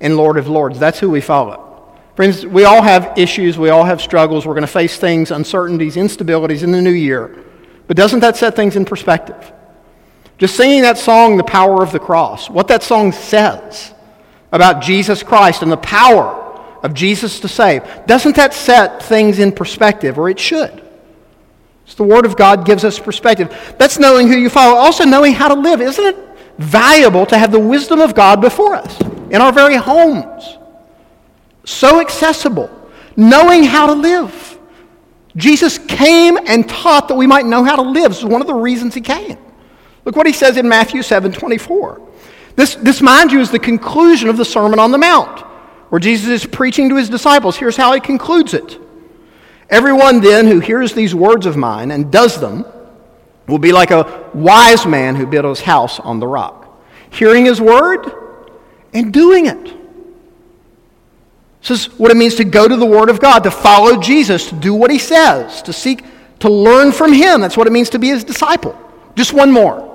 and 0.00 0.16
Lord 0.16 0.38
of 0.38 0.48
Lords. 0.48 0.78
That's 0.78 1.00
who 1.00 1.10
we 1.10 1.20
follow. 1.20 1.62
Friends, 2.14 2.46
we 2.46 2.64
all 2.64 2.80
have 2.80 3.18
issues, 3.18 3.58
we 3.58 3.70
all 3.70 3.82
have 3.82 4.00
struggles. 4.00 4.46
We're 4.46 4.54
going 4.54 4.62
to 4.62 4.68
face 4.68 4.96
things, 4.96 5.32
uncertainties, 5.32 5.96
instabilities 5.96 6.62
in 6.62 6.70
the 6.70 6.80
new 6.80 6.90
year. 6.90 7.44
But 7.88 7.96
doesn't 7.96 8.20
that 8.20 8.36
set 8.36 8.54
things 8.54 8.76
in 8.76 8.84
perspective? 8.84 9.52
Just 10.38 10.56
singing 10.56 10.82
that 10.82 10.96
song, 10.96 11.36
The 11.36 11.44
Power 11.44 11.82
of 11.82 11.90
the 11.90 11.98
Cross, 11.98 12.50
what 12.50 12.68
that 12.68 12.84
song 12.84 13.10
says 13.10 13.92
about 14.52 14.80
Jesus 14.80 15.24
Christ 15.24 15.62
and 15.62 15.72
the 15.72 15.76
power 15.76 16.43
of 16.84 16.94
Jesus 16.94 17.40
to 17.40 17.48
save, 17.48 17.82
doesn't 18.06 18.36
that 18.36 18.54
set 18.54 19.02
things 19.02 19.40
in 19.40 19.50
perspective, 19.50 20.18
or 20.18 20.28
it 20.28 20.38
should? 20.38 20.82
It's 21.84 21.94
the 21.94 22.04
Word 22.04 22.24
of 22.26 22.36
God 22.36 22.64
gives 22.64 22.84
us 22.84 22.98
perspective. 22.98 23.74
That's 23.78 23.98
knowing 23.98 24.28
who 24.28 24.36
you 24.36 24.48
follow, 24.48 24.76
also 24.76 25.04
knowing 25.04 25.32
how 25.32 25.48
to 25.48 25.60
live. 25.60 25.80
Isn't 25.80 26.04
it 26.04 26.16
valuable 26.58 27.26
to 27.26 27.36
have 27.36 27.50
the 27.50 27.58
wisdom 27.58 28.00
of 28.00 28.14
God 28.14 28.40
before 28.40 28.74
us 28.74 29.00
in 29.00 29.36
our 29.36 29.52
very 29.52 29.76
homes? 29.76 30.58
So 31.64 32.00
accessible, 32.00 32.70
knowing 33.16 33.64
how 33.64 33.86
to 33.86 33.94
live. 33.94 34.58
Jesus 35.36 35.78
came 35.78 36.38
and 36.46 36.68
taught 36.68 37.08
that 37.08 37.16
we 37.16 37.26
might 37.26 37.44
know 37.44 37.64
how 37.64 37.76
to 37.76 37.82
live. 37.82 38.10
This 38.10 38.18
is 38.18 38.24
one 38.24 38.40
of 38.40 38.46
the 38.46 38.54
reasons 38.54 38.94
he 38.94 39.00
came. 39.00 39.36
Look 40.04 40.16
what 40.16 40.26
he 40.26 40.32
says 40.32 40.56
in 40.56 40.68
Matthew 40.68 41.02
7 41.02 41.32
24. 41.32 42.00
This, 42.56 42.76
this, 42.76 43.02
mind 43.02 43.32
you, 43.32 43.40
is 43.40 43.50
the 43.50 43.58
conclusion 43.58 44.28
of 44.28 44.36
the 44.36 44.44
Sermon 44.44 44.78
on 44.78 44.92
the 44.92 44.98
Mount, 44.98 45.44
where 45.94 46.00
Jesus 46.00 46.28
is 46.28 46.44
preaching 46.44 46.88
to 46.88 46.96
his 46.96 47.08
disciples. 47.08 47.56
Here's 47.56 47.76
how 47.76 47.92
he 47.92 48.00
concludes 48.00 48.52
it 48.52 48.80
Everyone 49.70 50.20
then 50.20 50.48
who 50.48 50.58
hears 50.58 50.92
these 50.92 51.14
words 51.14 51.46
of 51.46 51.56
mine 51.56 51.92
and 51.92 52.10
does 52.10 52.40
them 52.40 52.64
will 53.46 53.60
be 53.60 53.70
like 53.70 53.92
a 53.92 54.28
wise 54.34 54.86
man 54.86 55.14
who 55.14 55.24
built 55.24 55.44
his 55.44 55.60
house 55.60 56.00
on 56.00 56.18
the 56.18 56.26
rock, 56.26 56.82
hearing 57.10 57.44
his 57.44 57.60
word 57.60 58.12
and 58.92 59.12
doing 59.12 59.46
it. 59.46 59.72
This 61.60 61.70
is 61.70 61.86
what 61.96 62.10
it 62.10 62.16
means 62.16 62.34
to 62.34 62.44
go 62.44 62.66
to 62.66 62.76
the 62.76 62.84
Word 62.84 63.08
of 63.08 63.20
God, 63.20 63.44
to 63.44 63.52
follow 63.52 63.96
Jesus, 64.00 64.48
to 64.48 64.56
do 64.56 64.74
what 64.74 64.90
He 64.90 64.98
says, 64.98 65.62
to 65.62 65.72
seek 65.72 66.04
to 66.40 66.50
learn 66.50 66.90
from 66.90 67.12
Him. 67.12 67.40
That's 67.40 67.56
what 67.56 67.68
it 67.68 67.72
means 67.72 67.90
to 67.90 68.00
be 68.00 68.08
His 68.08 68.24
disciple. 68.24 68.76
Just 69.14 69.32
one 69.32 69.52
more. 69.52 69.93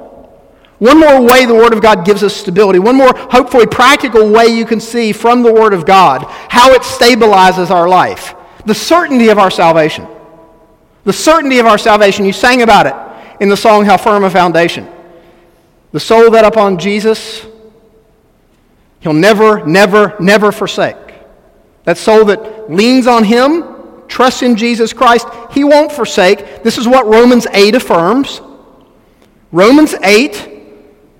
One 0.79 0.99
more 0.99 1.21
way 1.21 1.45
the 1.45 1.53
Word 1.53 1.73
of 1.73 1.81
God 1.81 2.05
gives 2.05 2.23
us 2.23 2.33
stability. 2.33 2.79
One 2.79 2.95
more, 2.95 3.11
hopefully, 3.13 3.67
practical 3.67 4.29
way 4.29 4.47
you 4.47 4.65
can 4.65 4.79
see 4.79 5.11
from 5.11 5.43
the 5.43 5.53
Word 5.53 5.73
of 5.73 5.85
God 5.85 6.23
how 6.49 6.71
it 6.71 6.81
stabilizes 6.83 7.69
our 7.69 7.87
life. 7.87 8.33
The 8.65 8.73
certainty 8.73 9.27
of 9.27 9.37
our 9.37 9.51
salvation. 9.51 10.07
The 11.03 11.13
certainty 11.13 11.59
of 11.59 11.65
our 11.65 11.77
salvation. 11.77 12.25
You 12.25 12.31
sang 12.31 12.61
about 12.61 12.87
it 12.87 13.41
in 13.41 13.49
the 13.49 13.57
song, 13.57 13.83
How 13.85 13.97
Firm 13.97 14.23
a 14.23 14.29
Foundation. 14.29 14.87
The 15.91 15.99
soul 15.99 16.31
that 16.31 16.45
upon 16.45 16.77
Jesus, 16.77 17.45
He'll 19.01 19.13
never, 19.13 19.65
never, 19.65 20.15
never 20.19 20.51
forsake. 20.51 20.95
That 21.83 21.97
soul 21.97 22.25
that 22.25 22.71
leans 22.71 23.05
on 23.05 23.25
Him, 23.25 23.65
trusts 24.07 24.43
in 24.43 24.55
Jesus 24.55 24.93
Christ, 24.93 25.27
He 25.51 25.65
won't 25.65 25.91
forsake. 25.91 26.63
This 26.63 26.77
is 26.77 26.87
what 26.87 27.05
Romans 27.05 27.47
8 27.51 27.75
affirms. 27.75 28.39
Romans 29.51 29.93
8, 29.95 30.58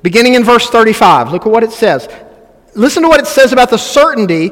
beginning 0.01 0.35
in 0.35 0.43
verse 0.43 0.69
35. 0.69 1.31
Look 1.31 1.45
at 1.45 1.51
what 1.51 1.63
it 1.63 1.71
says. 1.71 2.07
Listen 2.75 3.03
to 3.03 3.09
what 3.09 3.19
it 3.19 3.27
says 3.27 3.51
about 3.53 3.69
the 3.69 3.77
certainty 3.77 4.51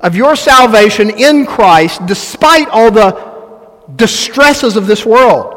of 0.00 0.14
your 0.14 0.36
salvation 0.36 1.10
in 1.10 1.46
Christ 1.46 2.04
despite 2.06 2.68
all 2.68 2.90
the 2.90 3.32
distresses 3.96 4.76
of 4.76 4.86
this 4.86 5.04
world. 5.04 5.52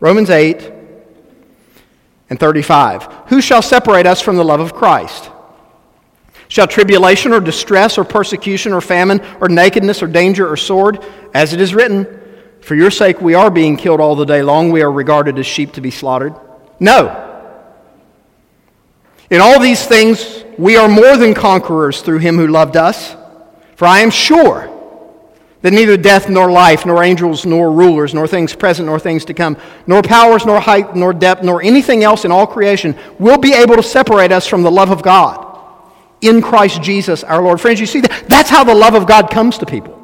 Romans 0.00 0.30
8 0.30 0.72
and 2.30 2.38
35. 2.38 3.04
Who 3.28 3.40
shall 3.40 3.62
separate 3.62 4.06
us 4.06 4.20
from 4.20 4.36
the 4.36 4.44
love 4.44 4.60
of 4.60 4.74
Christ? 4.74 5.30
Shall 6.48 6.66
tribulation 6.66 7.32
or 7.32 7.40
distress 7.40 7.98
or 7.98 8.04
persecution 8.04 8.72
or 8.72 8.80
famine 8.80 9.20
or 9.40 9.48
nakedness 9.48 10.02
or 10.02 10.06
danger 10.06 10.50
or 10.50 10.56
sword? 10.56 11.04
As 11.34 11.52
it 11.52 11.60
is 11.60 11.74
written, 11.74 12.06
For 12.60 12.74
your 12.74 12.90
sake 12.90 13.20
we 13.20 13.34
are 13.34 13.50
being 13.50 13.76
killed 13.76 14.00
all 14.00 14.14
the 14.14 14.24
day 14.24 14.42
long, 14.42 14.70
we 14.70 14.82
are 14.82 14.90
regarded 14.90 15.38
as 15.38 15.46
sheep 15.46 15.72
to 15.72 15.80
be 15.80 15.90
slaughtered. 15.90 16.34
No. 16.80 17.27
In 19.30 19.40
all 19.40 19.60
these 19.60 19.84
things 19.84 20.44
we 20.58 20.76
are 20.76 20.88
more 20.88 21.16
than 21.16 21.34
conquerors 21.34 22.02
through 22.02 22.18
him 22.18 22.36
who 22.36 22.48
loved 22.48 22.76
us. 22.76 23.14
For 23.76 23.86
I 23.86 24.00
am 24.00 24.10
sure 24.10 24.68
that 25.62 25.72
neither 25.72 25.96
death 25.96 26.28
nor 26.28 26.50
life, 26.50 26.86
nor 26.86 27.02
angels 27.02 27.44
nor 27.44 27.70
rulers, 27.70 28.14
nor 28.14 28.26
things 28.26 28.54
present 28.54 28.86
nor 28.86 28.98
things 28.98 29.24
to 29.26 29.34
come, 29.34 29.56
nor 29.86 30.02
powers 30.02 30.46
nor 30.46 30.60
height 30.60 30.94
nor 30.94 31.12
depth, 31.12 31.42
nor 31.42 31.62
anything 31.62 32.04
else 32.04 32.24
in 32.24 32.32
all 32.32 32.46
creation 32.46 32.96
will 33.18 33.38
be 33.38 33.52
able 33.52 33.76
to 33.76 33.82
separate 33.82 34.32
us 34.32 34.46
from 34.46 34.62
the 34.62 34.70
love 34.70 34.90
of 34.90 35.02
God 35.02 35.46
in 36.20 36.40
Christ 36.42 36.82
Jesus 36.82 37.24
our 37.24 37.42
Lord. 37.42 37.60
Friends, 37.60 37.80
you 37.80 37.86
see 37.86 38.00
that? 38.00 38.24
That's 38.28 38.50
how 38.50 38.64
the 38.64 38.74
love 38.74 38.94
of 38.94 39.06
God 39.06 39.30
comes 39.30 39.58
to 39.58 39.66
people. 39.66 39.94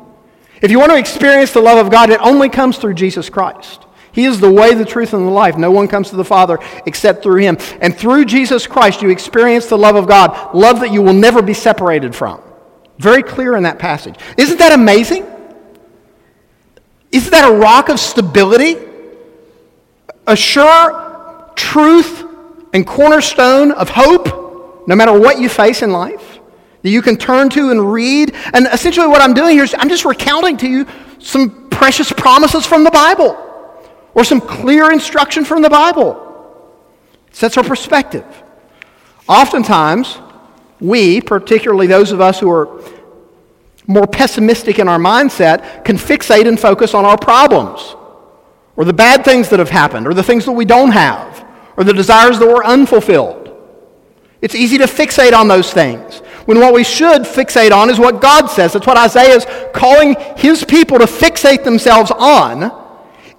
If 0.62 0.70
you 0.70 0.78
want 0.78 0.92
to 0.92 0.98
experience 0.98 1.52
the 1.52 1.60
love 1.60 1.84
of 1.84 1.90
God, 1.90 2.10
it 2.10 2.20
only 2.20 2.48
comes 2.48 2.78
through 2.78 2.94
Jesus 2.94 3.28
Christ. 3.28 3.84
He 4.14 4.26
is 4.26 4.38
the 4.38 4.50
way, 4.50 4.74
the 4.74 4.84
truth, 4.84 5.12
and 5.12 5.26
the 5.26 5.30
life. 5.30 5.56
No 5.56 5.72
one 5.72 5.88
comes 5.88 6.10
to 6.10 6.16
the 6.16 6.24
Father 6.24 6.60
except 6.86 7.24
through 7.24 7.40
Him. 7.40 7.58
And 7.80 7.96
through 7.96 8.26
Jesus 8.26 8.64
Christ, 8.66 9.02
you 9.02 9.10
experience 9.10 9.66
the 9.66 9.76
love 9.76 9.96
of 9.96 10.06
God, 10.06 10.54
love 10.54 10.80
that 10.80 10.92
you 10.92 11.02
will 11.02 11.12
never 11.12 11.42
be 11.42 11.52
separated 11.52 12.14
from. 12.14 12.40
Very 12.98 13.24
clear 13.24 13.56
in 13.56 13.64
that 13.64 13.80
passage. 13.80 14.14
Isn't 14.38 14.58
that 14.60 14.72
amazing? 14.72 15.26
Isn't 17.10 17.30
that 17.32 17.50
a 17.50 17.56
rock 17.56 17.88
of 17.88 17.98
stability? 17.98 18.76
A 20.28 20.36
sure 20.36 21.52
truth 21.56 22.24
and 22.72 22.86
cornerstone 22.86 23.72
of 23.72 23.90
hope, 23.90 24.86
no 24.86 24.94
matter 24.94 25.18
what 25.18 25.40
you 25.40 25.48
face 25.48 25.82
in 25.82 25.90
life, 25.90 26.38
that 26.82 26.90
you 26.90 27.02
can 27.02 27.16
turn 27.16 27.50
to 27.50 27.72
and 27.72 27.92
read. 27.92 28.32
And 28.52 28.68
essentially, 28.72 29.08
what 29.08 29.22
I'm 29.22 29.34
doing 29.34 29.56
here 29.56 29.64
is 29.64 29.74
I'm 29.76 29.88
just 29.88 30.04
recounting 30.04 30.56
to 30.58 30.68
you 30.68 30.86
some 31.18 31.68
precious 31.68 32.12
promises 32.12 32.64
from 32.64 32.84
the 32.84 32.92
Bible 32.92 33.36
or 34.14 34.24
some 34.24 34.40
clear 34.40 34.92
instruction 34.92 35.44
from 35.44 35.62
the 35.62 35.70
Bible. 35.70 36.20
It 37.28 37.36
sets 37.36 37.56
our 37.56 37.64
perspective. 37.64 38.24
Oftentimes, 39.28 40.18
we, 40.80 41.20
particularly 41.20 41.86
those 41.86 42.12
of 42.12 42.20
us 42.20 42.38
who 42.38 42.50
are 42.50 42.82
more 43.86 44.06
pessimistic 44.06 44.78
in 44.78 44.88
our 44.88 44.98
mindset, 44.98 45.84
can 45.84 45.96
fixate 45.96 46.46
and 46.46 46.58
focus 46.58 46.94
on 46.94 47.04
our 47.04 47.18
problems, 47.18 47.96
or 48.76 48.84
the 48.84 48.92
bad 48.92 49.24
things 49.24 49.48
that 49.50 49.58
have 49.58 49.70
happened, 49.70 50.06
or 50.06 50.14
the 50.14 50.22
things 50.22 50.44
that 50.44 50.52
we 50.52 50.64
don't 50.64 50.90
have, 50.90 51.46
or 51.76 51.84
the 51.84 51.92
desires 51.92 52.38
that 52.38 52.46
were 52.46 52.64
unfulfilled. 52.64 53.50
It's 54.40 54.54
easy 54.54 54.78
to 54.78 54.84
fixate 54.84 55.32
on 55.32 55.48
those 55.48 55.72
things. 55.72 56.18
When 56.44 56.60
what 56.60 56.74
we 56.74 56.84
should 56.84 57.22
fixate 57.22 57.72
on 57.72 57.88
is 57.88 57.98
what 57.98 58.20
God 58.20 58.48
says. 58.48 58.74
That's 58.74 58.86
what 58.86 58.98
Isaiah 58.98 59.36
is 59.36 59.46
calling 59.72 60.16
his 60.36 60.64
people 60.64 60.98
to 60.98 61.06
fixate 61.06 61.64
themselves 61.64 62.10
on 62.10 62.83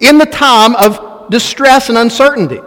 in 0.00 0.18
the 0.18 0.26
time 0.26 0.74
of 0.76 1.30
distress 1.30 1.88
and 1.88 1.98
uncertainty. 1.98 2.60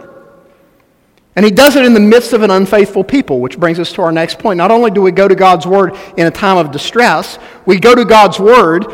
And 1.36 1.44
he 1.44 1.50
does 1.50 1.76
it 1.76 1.84
in 1.84 1.94
the 1.94 2.00
midst 2.00 2.32
of 2.32 2.42
an 2.42 2.50
unfaithful 2.50 3.04
people, 3.04 3.40
which 3.40 3.58
brings 3.58 3.78
us 3.78 3.92
to 3.92 4.02
our 4.02 4.12
next 4.12 4.38
point. 4.38 4.58
Not 4.58 4.70
only 4.70 4.90
do 4.90 5.00
we 5.00 5.12
go 5.12 5.28
to 5.28 5.34
God's 5.34 5.66
word 5.66 5.94
in 6.16 6.26
a 6.26 6.30
time 6.30 6.58
of 6.58 6.70
distress, 6.70 7.38
we 7.66 7.78
go 7.78 7.94
to 7.94 8.04
God's 8.04 8.38
word 8.38 8.84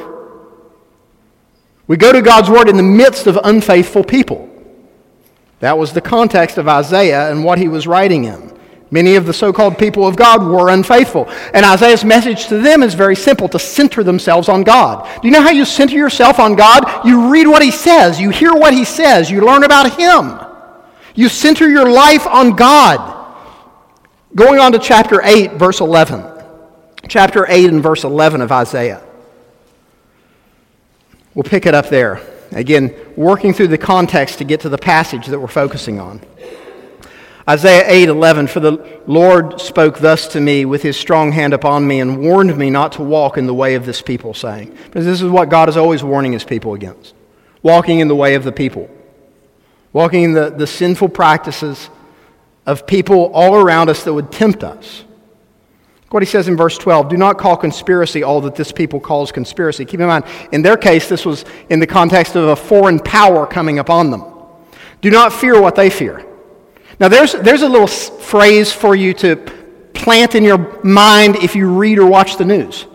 we 1.87 1.97
go 1.97 2.13
to 2.13 2.23
God's 2.23 2.51
word 2.51 2.69
in 2.69 2.77
the 2.77 2.83
midst 2.83 3.27
of 3.27 3.39
unfaithful 3.43 4.03
people. 4.03 4.49
That 5.61 5.79
was 5.79 5.93
the 5.93 6.01
context 6.01 6.59
of 6.59 6.69
Isaiah 6.69 7.31
and 7.31 7.45
what 7.45 7.59
he 7.59 7.69
was 7.69 7.87
writing 7.87 8.25
in. 8.25 8.56
Many 8.97 9.17
of 9.17 9.27
the 9.27 9.35
so 9.35 9.53
called 9.53 9.77
people 9.77 10.07
of 10.07 10.17
God 10.17 10.43
were 10.43 10.71
unfaithful. 10.71 11.29
And 11.53 11.67
Isaiah's 11.67 12.03
message 12.03 12.47
to 12.47 12.57
them 12.57 12.83
is 12.83 12.95
very 12.95 13.15
simple 13.15 13.47
to 13.51 13.59
center 13.59 14.03
themselves 14.03 14.49
on 14.49 14.63
God. 14.63 15.07
Do 15.21 15.29
you 15.29 15.33
know 15.33 15.43
how 15.43 15.51
you 15.51 15.67
center 15.67 15.97
yourself 15.97 16.39
on 16.39 16.57
God? 16.57 17.05
You 17.05 17.31
read 17.31 17.47
what 17.47 17.61
he 17.61 17.71
says, 17.71 18.19
you 18.19 18.31
hear 18.31 18.55
what 18.55 18.73
he 18.73 18.87
says, 18.87 19.31
you 19.31 19.43
learn 19.43 19.65
about 19.65 19.99
him. 19.99 20.41
You 21.15 21.29
center 21.29 21.69
your 21.69 21.91
life 21.91 22.27
on 22.27 22.57
God. 22.57 23.37
Going 24.35 24.61
on 24.61 24.73
to 24.73 24.79
chapter 24.79 25.21
8, 25.23 25.53
verse 25.53 25.81
11. 25.81 26.25
Chapter 27.07 27.45
8 27.47 27.69
and 27.69 27.83
verse 27.83 28.03
11 28.03 28.41
of 28.41 28.51
Isaiah. 28.51 29.05
We'll 31.35 31.43
pick 31.43 31.67
it 31.67 31.75
up 31.75 31.91
there. 31.91 32.23
Again, 32.53 32.95
working 33.15 33.53
through 33.53 33.69
the 33.69 33.77
context 33.77 34.39
to 34.39 34.45
get 34.45 34.61
to 34.61 34.71
the 34.71 34.79
passage 34.79 35.27
that 35.27 35.39
we're 35.39 35.49
focusing 35.49 36.01
on. 36.01 36.23
Isaiah 37.49 37.85
8 37.87 38.09
11, 38.09 38.47
for 38.49 38.61
the 38.61 39.01
Lord 39.07 39.61
spoke 39.61 39.99
thus 39.99 40.27
to 40.29 40.41
me 40.41 40.65
with 40.65 40.83
his 40.83 40.97
strong 40.97 41.33
hand 41.33 41.55
upon 41.55 41.87
me 41.87 42.01
and 42.01 42.21
warned 42.21 42.57
me 42.57 42.71
not 42.71 42.93
to 42.93 43.03
walk 43.03 43.39
in 43.39 43.47
the 43.47 43.55
way 43.55 43.75
of 43.75 43.87
this 43.87 44.03
people, 44.03 44.35
saying, 44.35 44.77
Because 44.85 45.05
this 45.05 45.23
is 45.23 45.31
what 45.31 45.49
God 45.49 45.69
is 45.69 45.77
always 45.77 46.03
warning 46.03 46.33
his 46.33 46.45
people 46.45 46.75
against 46.75 47.15
walking 47.63 47.99
in 47.99 48.07
the 48.07 48.15
way 48.15 48.37
of 48.37 48.45
the 48.45 48.53
people 48.53 48.89
walking 49.97 50.25
in 50.25 50.33
the, 50.35 50.51
the 50.51 50.67
sinful 50.67 51.09
practices 51.09 51.89
of 52.67 52.87
people 52.87 53.31
all 53.33 53.55
around 53.57 53.89
us 53.89 54.05
that 54.05 54.13
would 54.13 54.31
tempt 54.31 54.63
us. 54.63 55.05
What 56.11 56.23
he 56.23 56.27
says 56.27 56.49
in 56.49 56.57
verse 56.57 56.77
12 56.77 57.09
Do 57.09 57.17
not 57.17 57.39
call 57.39 57.57
conspiracy 57.57 58.23
all 58.23 58.43
that 58.43 58.55
this 58.57 58.73
people 58.73 59.01
calls 59.01 59.33
conspiracy. 59.33 59.87
Keep 59.87 60.01
in 60.01 60.07
mind, 60.07 60.27
in 60.53 60.61
their 60.61 60.77
case, 60.77 61.09
this 61.09 61.25
was 61.25 61.47
in 61.71 61.81
the 61.81 61.87
context 61.87 62.37
of 62.37 62.49
a 62.49 62.57
foreign 62.57 62.99
power 62.99 63.47
coming 63.47 63.79
upon 63.79 64.11
them. 64.11 64.23
Do 65.01 65.09
not 65.09 65.33
fear 65.33 65.59
what 65.63 65.77
they 65.77 65.89
fear. 65.89 66.27
Now, 66.99 67.09
there's, 67.09 67.33
there's 67.33 67.63
a 67.63 67.69
little 67.69 67.87
phrase 67.87 68.73
for 68.73 68.95
you 68.95 69.13
to 69.15 69.37
plant 69.93 70.35
in 70.35 70.45
your 70.45 70.83
mind 70.83 71.37
if 71.37 71.55
you 71.55 71.69
read 71.69 71.99
or 71.99 72.07
watch 72.07 72.37
the 72.37 72.45
news. 72.45 72.87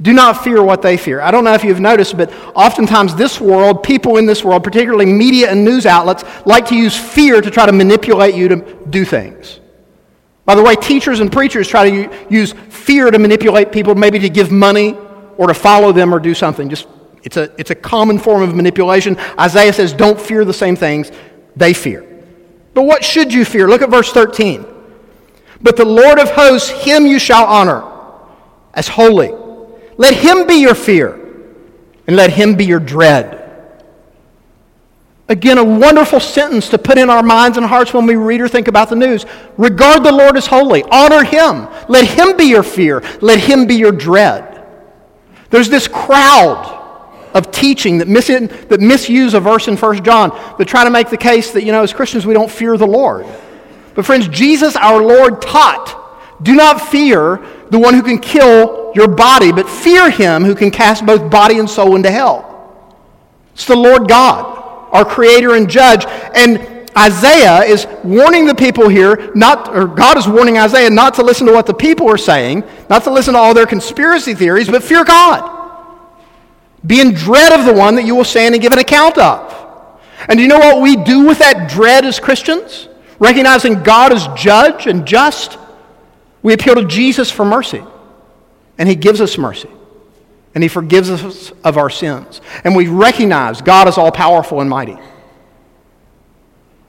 Do 0.00 0.12
not 0.12 0.42
fear 0.42 0.62
what 0.62 0.82
they 0.82 0.96
fear. 0.96 1.20
I 1.20 1.30
don't 1.30 1.44
know 1.44 1.54
if 1.54 1.62
you've 1.62 1.80
noticed, 1.80 2.16
but 2.16 2.32
oftentimes 2.56 3.14
this 3.14 3.40
world, 3.40 3.82
people 3.84 4.16
in 4.16 4.26
this 4.26 4.42
world, 4.42 4.64
particularly 4.64 5.06
media 5.06 5.50
and 5.50 5.64
news 5.64 5.86
outlets, 5.86 6.24
like 6.44 6.66
to 6.68 6.76
use 6.76 6.96
fear 6.96 7.40
to 7.40 7.50
try 7.50 7.66
to 7.66 7.72
manipulate 7.72 8.34
you 8.34 8.48
to 8.48 8.78
do 8.90 9.04
things. 9.04 9.60
By 10.44 10.56
the 10.56 10.62
way, 10.62 10.74
teachers 10.74 11.20
and 11.20 11.30
preachers 11.30 11.68
try 11.68 11.88
to 11.88 12.26
use 12.28 12.52
fear 12.68 13.10
to 13.10 13.18
manipulate 13.18 13.70
people, 13.70 13.94
maybe 13.94 14.18
to 14.18 14.28
give 14.28 14.50
money 14.50 14.96
or 15.38 15.46
to 15.46 15.54
follow 15.54 15.92
them 15.92 16.12
or 16.12 16.18
do 16.18 16.34
something. 16.34 16.68
Just 16.68 16.88
it's 17.22 17.36
a, 17.36 17.52
it's 17.56 17.70
a 17.70 17.76
common 17.76 18.18
form 18.18 18.42
of 18.42 18.54
manipulation. 18.54 19.16
Isaiah 19.38 19.72
says, 19.72 19.92
Don't 19.92 20.20
fear 20.20 20.44
the 20.44 20.52
same 20.52 20.74
things 20.74 21.12
they 21.54 21.72
fear. 21.72 22.11
But 22.74 22.82
what 22.82 23.04
should 23.04 23.32
you 23.32 23.44
fear? 23.44 23.68
Look 23.68 23.82
at 23.82 23.90
verse 23.90 24.12
13. 24.12 24.64
But 25.60 25.76
the 25.76 25.84
Lord 25.84 26.18
of 26.18 26.30
hosts, 26.30 26.70
him 26.70 27.06
you 27.06 27.18
shall 27.18 27.44
honor 27.44 27.84
as 28.74 28.88
holy. 28.88 29.30
Let 29.96 30.14
him 30.14 30.46
be 30.46 30.54
your 30.54 30.74
fear, 30.74 31.14
and 32.06 32.16
let 32.16 32.30
him 32.30 32.56
be 32.56 32.64
your 32.64 32.80
dread. 32.80 33.38
Again, 35.28 35.58
a 35.58 35.64
wonderful 35.64 36.20
sentence 36.20 36.68
to 36.70 36.78
put 36.78 36.98
in 36.98 37.08
our 37.08 37.22
minds 37.22 37.56
and 37.56 37.64
hearts 37.64 37.94
when 37.94 38.06
we 38.06 38.16
read 38.16 38.40
or 38.40 38.48
think 38.48 38.68
about 38.68 38.88
the 38.88 38.96
news. 38.96 39.24
Regard 39.56 40.02
the 40.02 40.12
Lord 40.12 40.36
as 40.36 40.46
holy. 40.46 40.82
Honor 40.90 41.24
him. 41.24 41.68
Let 41.88 42.06
him 42.06 42.36
be 42.36 42.44
your 42.44 42.62
fear. 42.62 43.02
Let 43.20 43.38
him 43.38 43.66
be 43.66 43.76
your 43.76 43.92
dread. 43.92 44.66
There's 45.50 45.68
this 45.68 45.86
crowd 45.86 46.81
of 47.34 47.50
teaching 47.50 47.98
that, 47.98 48.08
mis- 48.08 48.28
that 48.28 48.80
misuse 48.80 49.34
a 49.34 49.40
verse 49.40 49.68
in 49.68 49.76
1 49.76 50.04
John 50.04 50.30
that 50.58 50.66
try 50.66 50.84
to 50.84 50.90
make 50.90 51.10
the 51.10 51.16
case 51.16 51.52
that, 51.52 51.64
you 51.64 51.72
know, 51.72 51.82
as 51.82 51.92
Christians 51.92 52.26
we 52.26 52.34
don't 52.34 52.50
fear 52.50 52.76
the 52.76 52.86
Lord. 52.86 53.26
But 53.94 54.06
friends, 54.06 54.28
Jesus 54.28 54.76
our 54.76 55.02
Lord 55.02 55.42
taught, 55.42 55.98
do 56.42 56.54
not 56.54 56.80
fear 56.80 57.40
the 57.70 57.78
one 57.78 57.94
who 57.94 58.02
can 58.02 58.18
kill 58.18 58.92
your 58.94 59.08
body, 59.08 59.52
but 59.52 59.68
fear 59.68 60.10
him 60.10 60.44
who 60.44 60.54
can 60.54 60.70
cast 60.70 61.06
both 61.06 61.30
body 61.30 61.58
and 61.58 61.68
soul 61.68 61.96
into 61.96 62.10
hell. 62.10 62.48
It's 63.54 63.66
the 63.66 63.76
Lord 63.76 64.08
God, 64.08 64.90
our 64.92 65.04
creator 65.04 65.54
and 65.54 65.68
judge. 65.68 66.04
And 66.34 66.88
Isaiah 66.96 67.62
is 67.62 67.86
warning 68.04 68.46
the 68.46 68.54
people 68.54 68.88
here, 68.88 69.30
not, 69.34 69.74
or 69.74 69.86
God 69.86 70.18
is 70.18 70.28
warning 70.28 70.58
Isaiah 70.58 70.90
not 70.90 71.14
to 71.14 71.22
listen 71.22 71.46
to 71.46 71.52
what 71.52 71.66
the 71.66 71.74
people 71.74 72.10
are 72.10 72.18
saying, 72.18 72.64
not 72.90 73.04
to 73.04 73.10
listen 73.10 73.34
to 73.34 73.40
all 73.40 73.54
their 73.54 73.66
conspiracy 73.66 74.34
theories, 74.34 74.68
but 74.68 74.82
fear 74.82 75.04
God. 75.04 75.61
Be 76.86 77.00
in 77.00 77.12
dread 77.14 77.58
of 77.58 77.66
the 77.66 77.72
one 77.72 77.94
that 77.94 78.04
you 78.04 78.14
will 78.14 78.24
stand 78.24 78.54
and 78.54 78.62
give 78.62 78.72
an 78.72 78.78
account 78.78 79.18
of. 79.18 79.52
And 80.28 80.38
do 80.38 80.42
you 80.42 80.48
know 80.48 80.58
what 80.58 80.80
we 80.82 80.96
do 80.96 81.26
with 81.26 81.38
that 81.38 81.70
dread 81.70 82.04
as 82.04 82.18
Christians? 82.18 82.88
Recognizing 83.18 83.82
God 83.82 84.12
as 84.12 84.26
judge 84.40 84.86
and 84.86 85.06
just, 85.06 85.58
we 86.42 86.52
appeal 86.52 86.74
to 86.74 86.84
Jesus 86.86 87.30
for 87.30 87.44
mercy. 87.44 87.82
And 88.78 88.88
he 88.88 88.94
gives 88.96 89.20
us 89.20 89.38
mercy. 89.38 89.70
And 90.54 90.62
he 90.62 90.68
forgives 90.68 91.08
us 91.08 91.52
of 91.64 91.78
our 91.78 91.88
sins. 91.88 92.40
And 92.64 92.74
we 92.74 92.88
recognize 92.88 93.62
God 93.62 93.88
is 93.88 93.96
all 93.96 94.10
powerful 94.10 94.60
and 94.60 94.68
mighty. 94.68 94.98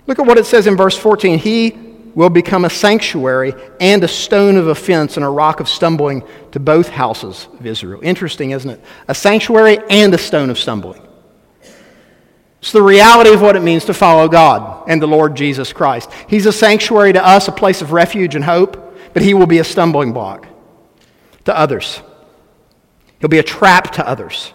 Look 0.06 0.20
at 0.20 0.26
what 0.26 0.38
it 0.38 0.46
says 0.46 0.68
in 0.68 0.76
verse 0.76 0.98
14. 0.98 1.40
He 1.40 1.93
will 2.16 2.30
become 2.30 2.66
a 2.66 2.70
sanctuary 2.70 3.54
and 3.80 4.04
a 4.04 4.08
stone 4.08 4.58
of 4.58 4.68
offense 4.68 5.18
and 5.18 5.26
a 5.26 5.30
rock 5.30 5.60
of 5.60 5.68
stumbling 5.68 6.24
to 6.52 6.60
both 6.60 6.90
houses 6.90 7.48
of 7.60 7.66
Israel. 7.66 8.00
Interesting, 8.04 8.52
isn't 8.52 8.70
it? 8.70 8.82
A 9.08 9.16
sanctuary 9.16 9.80
and 9.90 10.14
a 10.14 10.18
stone 10.18 10.50
of 10.50 10.60
stumbling. 10.60 11.02
It's 12.60 12.72
the 12.72 12.82
reality 12.82 13.34
of 13.34 13.42
what 13.42 13.58
it 13.58 13.62
means 13.62 13.86
to 13.86 13.94
follow 13.94 14.28
God 14.30 14.88
and 14.88 15.02
the 15.02 15.08
Lord 15.08 15.36
Jesus 15.36 15.74
Christ. 15.74 16.10
He's 16.30 16.46
a 16.46 16.54
sanctuary 16.54 17.12
to 17.14 17.26
us, 17.26 17.48
a 17.48 17.52
place 17.52 17.82
of 17.82 17.92
refuge 17.92 18.36
and 18.36 18.46
hope, 18.46 18.96
but 19.14 19.22
He 19.22 19.34
will 19.34 19.48
be 19.48 19.60
a 19.60 19.66
stumbling 19.66 20.14
block 20.14 20.48
to 21.44 21.58
others. 21.58 22.02
He'll 23.20 23.30
be 23.30 23.40
a 23.40 23.44
trap 23.44 23.92
to 23.94 24.08
others. 24.08 24.54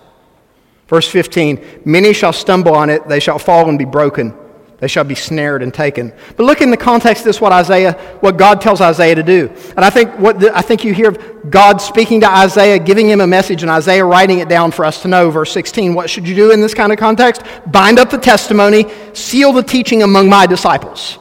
Verse 0.88 1.07
15 1.07 1.83
Many 1.85 2.15
shall 2.15 2.33
stumble 2.33 2.75
on 2.75 2.88
it, 2.88 3.07
they 3.09 3.21
shall 3.21 3.38
fall 3.38 3.69
and 3.69 3.79
be 3.79 3.85
broken. 3.85 4.35
They 4.81 4.87
shall 4.87 5.03
be 5.03 5.17
snared 5.17 5.63
and 5.63 5.75
taken. 5.75 6.13
But 6.37 6.45
look 6.45 6.61
in 6.61 6.71
the 6.71 6.77
context 6.77 7.23
of 7.23 7.25
this, 7.25 7.41
what 7.41 7.51
Isaiah, 7.51 7.95
what 8.21 8.37
God 8.37 8.61
tells 8.61 8.81
Isaiah 8.81 9.17
to 9.17 9.25
do. 9.25 9.53
And 9.77 9.85
I 9.85 9.91
think 9.91 10.17
what 10.19 10.39
the, 10.39 10.57
I 10.57 10.63
think 10.63 10.85
you 10.85 10.95
hear 10.95 11.11
God 11.11 11.79
speaking 11.79 12.21
to 12.21 12.31
Isaiah, 12.31 12.79
giving 12.79 13.09
him 13.09 13.21
a 13.21 13.27
message, 13.27 13.62
and 13.62 13.71
Isaiah 13.71 14.05
writing 14.05 14.38
it 14.38 14.49
down 14.49 14.71
for 14.71 14.85
us 14.85 15.03
to 15.03 15.09
know. 15.09 15.31
Verse 15.31 15.51
16. 15.51 15.95
What 15.95 16.09
should 16.09 16.29
you 16.29 16.35
do 16.37 16.53
in 16.53 16.61
this 16.61 16.75
kind 16.75 16.93
of 16.93 16.99
context? 16.99 17.43
Bind 17.67 17.99
up 17.99 18.11
the 18.11 18.19
testimony, 18.19 18.87
seal 19.14 19.53
the 19.53 19.64
teaching 19.64 20.05
among 20.05 20.29
my 20.29 20.47
disciples. 20.47 21.19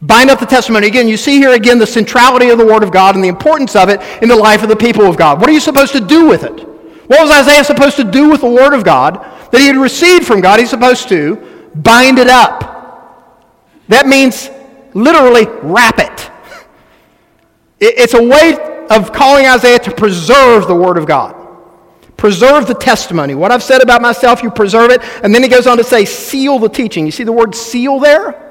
Bind 0.00 0.30
up 0.30 0.38
the 0.38 0.46
testimony. 0.46 0.86
Again, 0.86 1.08
you 1.08 1.16
see 1.16 1.38
here 1.38 1.54
again 1.54 1.80
the 1.80 1.86
centrality 1.86 2.50
of 2.50 2.58
the 2.58 2.66
Word 2.66 2.84
of 2.84 2.92
God 2.92 3.16
and 3.16 3.24
the 3.24 3.28
importance 3.28 3.74
of 3.74 3.88
it 3.88 4.00
in 4.22 4.28
the 4.28 4.36
life 4.36 4.62
of 4.62 4.68
the 4.68 4.76
people 4.76 5.06
of 5.06 5.16
God. 5.16 5.40
What 5.40 5.50
are 5.50 5.52
you 5.52 5.60
supposed 5.60 5.92
to 5.94 6.00
do 6.00 6.28
with 6.28 6.44
it? 6.44 6.52
What 7.08 7.20
was 7.20 7.30
Isaiah 7.30 7.64
supposed 7.64 7.96
to 7.96 8.04
do 8.04 8.28
with 8.28 8.42
the 8.42 8.50
Word 8.50 8.74
of 8.74 8.84
God 8.84 9.14
that 9.50 9.60
he 9.60 9.66
had 9.66 9.76
received 9.76 10.24
from 10.24 10.40
God? 10.40 10.60
He's 10.60 10.70
supposed 10.70 11.08
to 11.08 11.70
bind 11.74 12.18
it 12.18 12.28
up. 12.28 12.75
That 13.88 14.06
means 14.06 14.50
literally 14.94 15.46
wrap 15.62 15.98
it. 15.98 16.30
It's 17.78 18.14
a 18.14 18.22
way 18.22 18.86
of 18.90 19.12
calling 19.12 19.46
Isaiah 19.46 19.78
to 19.80 19.90
preserve 19.90 20.66
the 20.66 20.74
Word 20.74 20.96
of 20.96 21.06
God. 21.06 21.46
Preserve 22.16 22.66
the 22.66 22.74
testimony. 22.74 23.34
What 23.34 23.52
I've 23.52 23.62
said 23.62 23.82
about 23.82 24.00
myself, 24.00 24.42
you 24.42 24.50
preserve 24.50 24.90
it. 24.90 25.02
And 25.22 25.34
then 25.34 25.42
he 25.42 25.48
goes 25.48 25.66
on 25.66 25.76
to 25.76 25.84
say, 25.84 26.04
seal 26.06 26.58
the 26.58 26.68
teaching. 26.68 27.04
You 27.04 27.12
see 27.12 27.24
the 27.24 27.32
word 27.32 27.54
seal 27.54 27.98
there? 27.98 28.42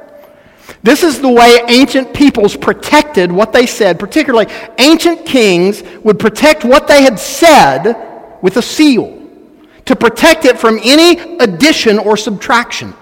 This 0.84 1.04
is 1.04 1.20
the 1.20 1.30
way 1.30 1.62
ancient 1.68 2.14
peoples 2.14 2.56
protected 2.56 3.32
what 3.32 3.54
they 3.54 3.66
said. 3.66 4.00
Particularly, 4.00 4.52
ancient 4.78 5.26
kings 5.26 5.82
would 6.04 6.20
protect 6.20 6.64
what 6.64 6.88
they 6.88 7.02
had 7.02 7.20
said 7.20 8.38
with 8.42 8.58
a 8.58 8.62
seal 8.62 9.22
to 9.86 9.96
protect 9.96 10.46
it 10.46 10.60
from 10.60 10.80
any 10.84 11.38
addition 11.38 11.98
or 11.98 12.18
subtraction 12.18 12.94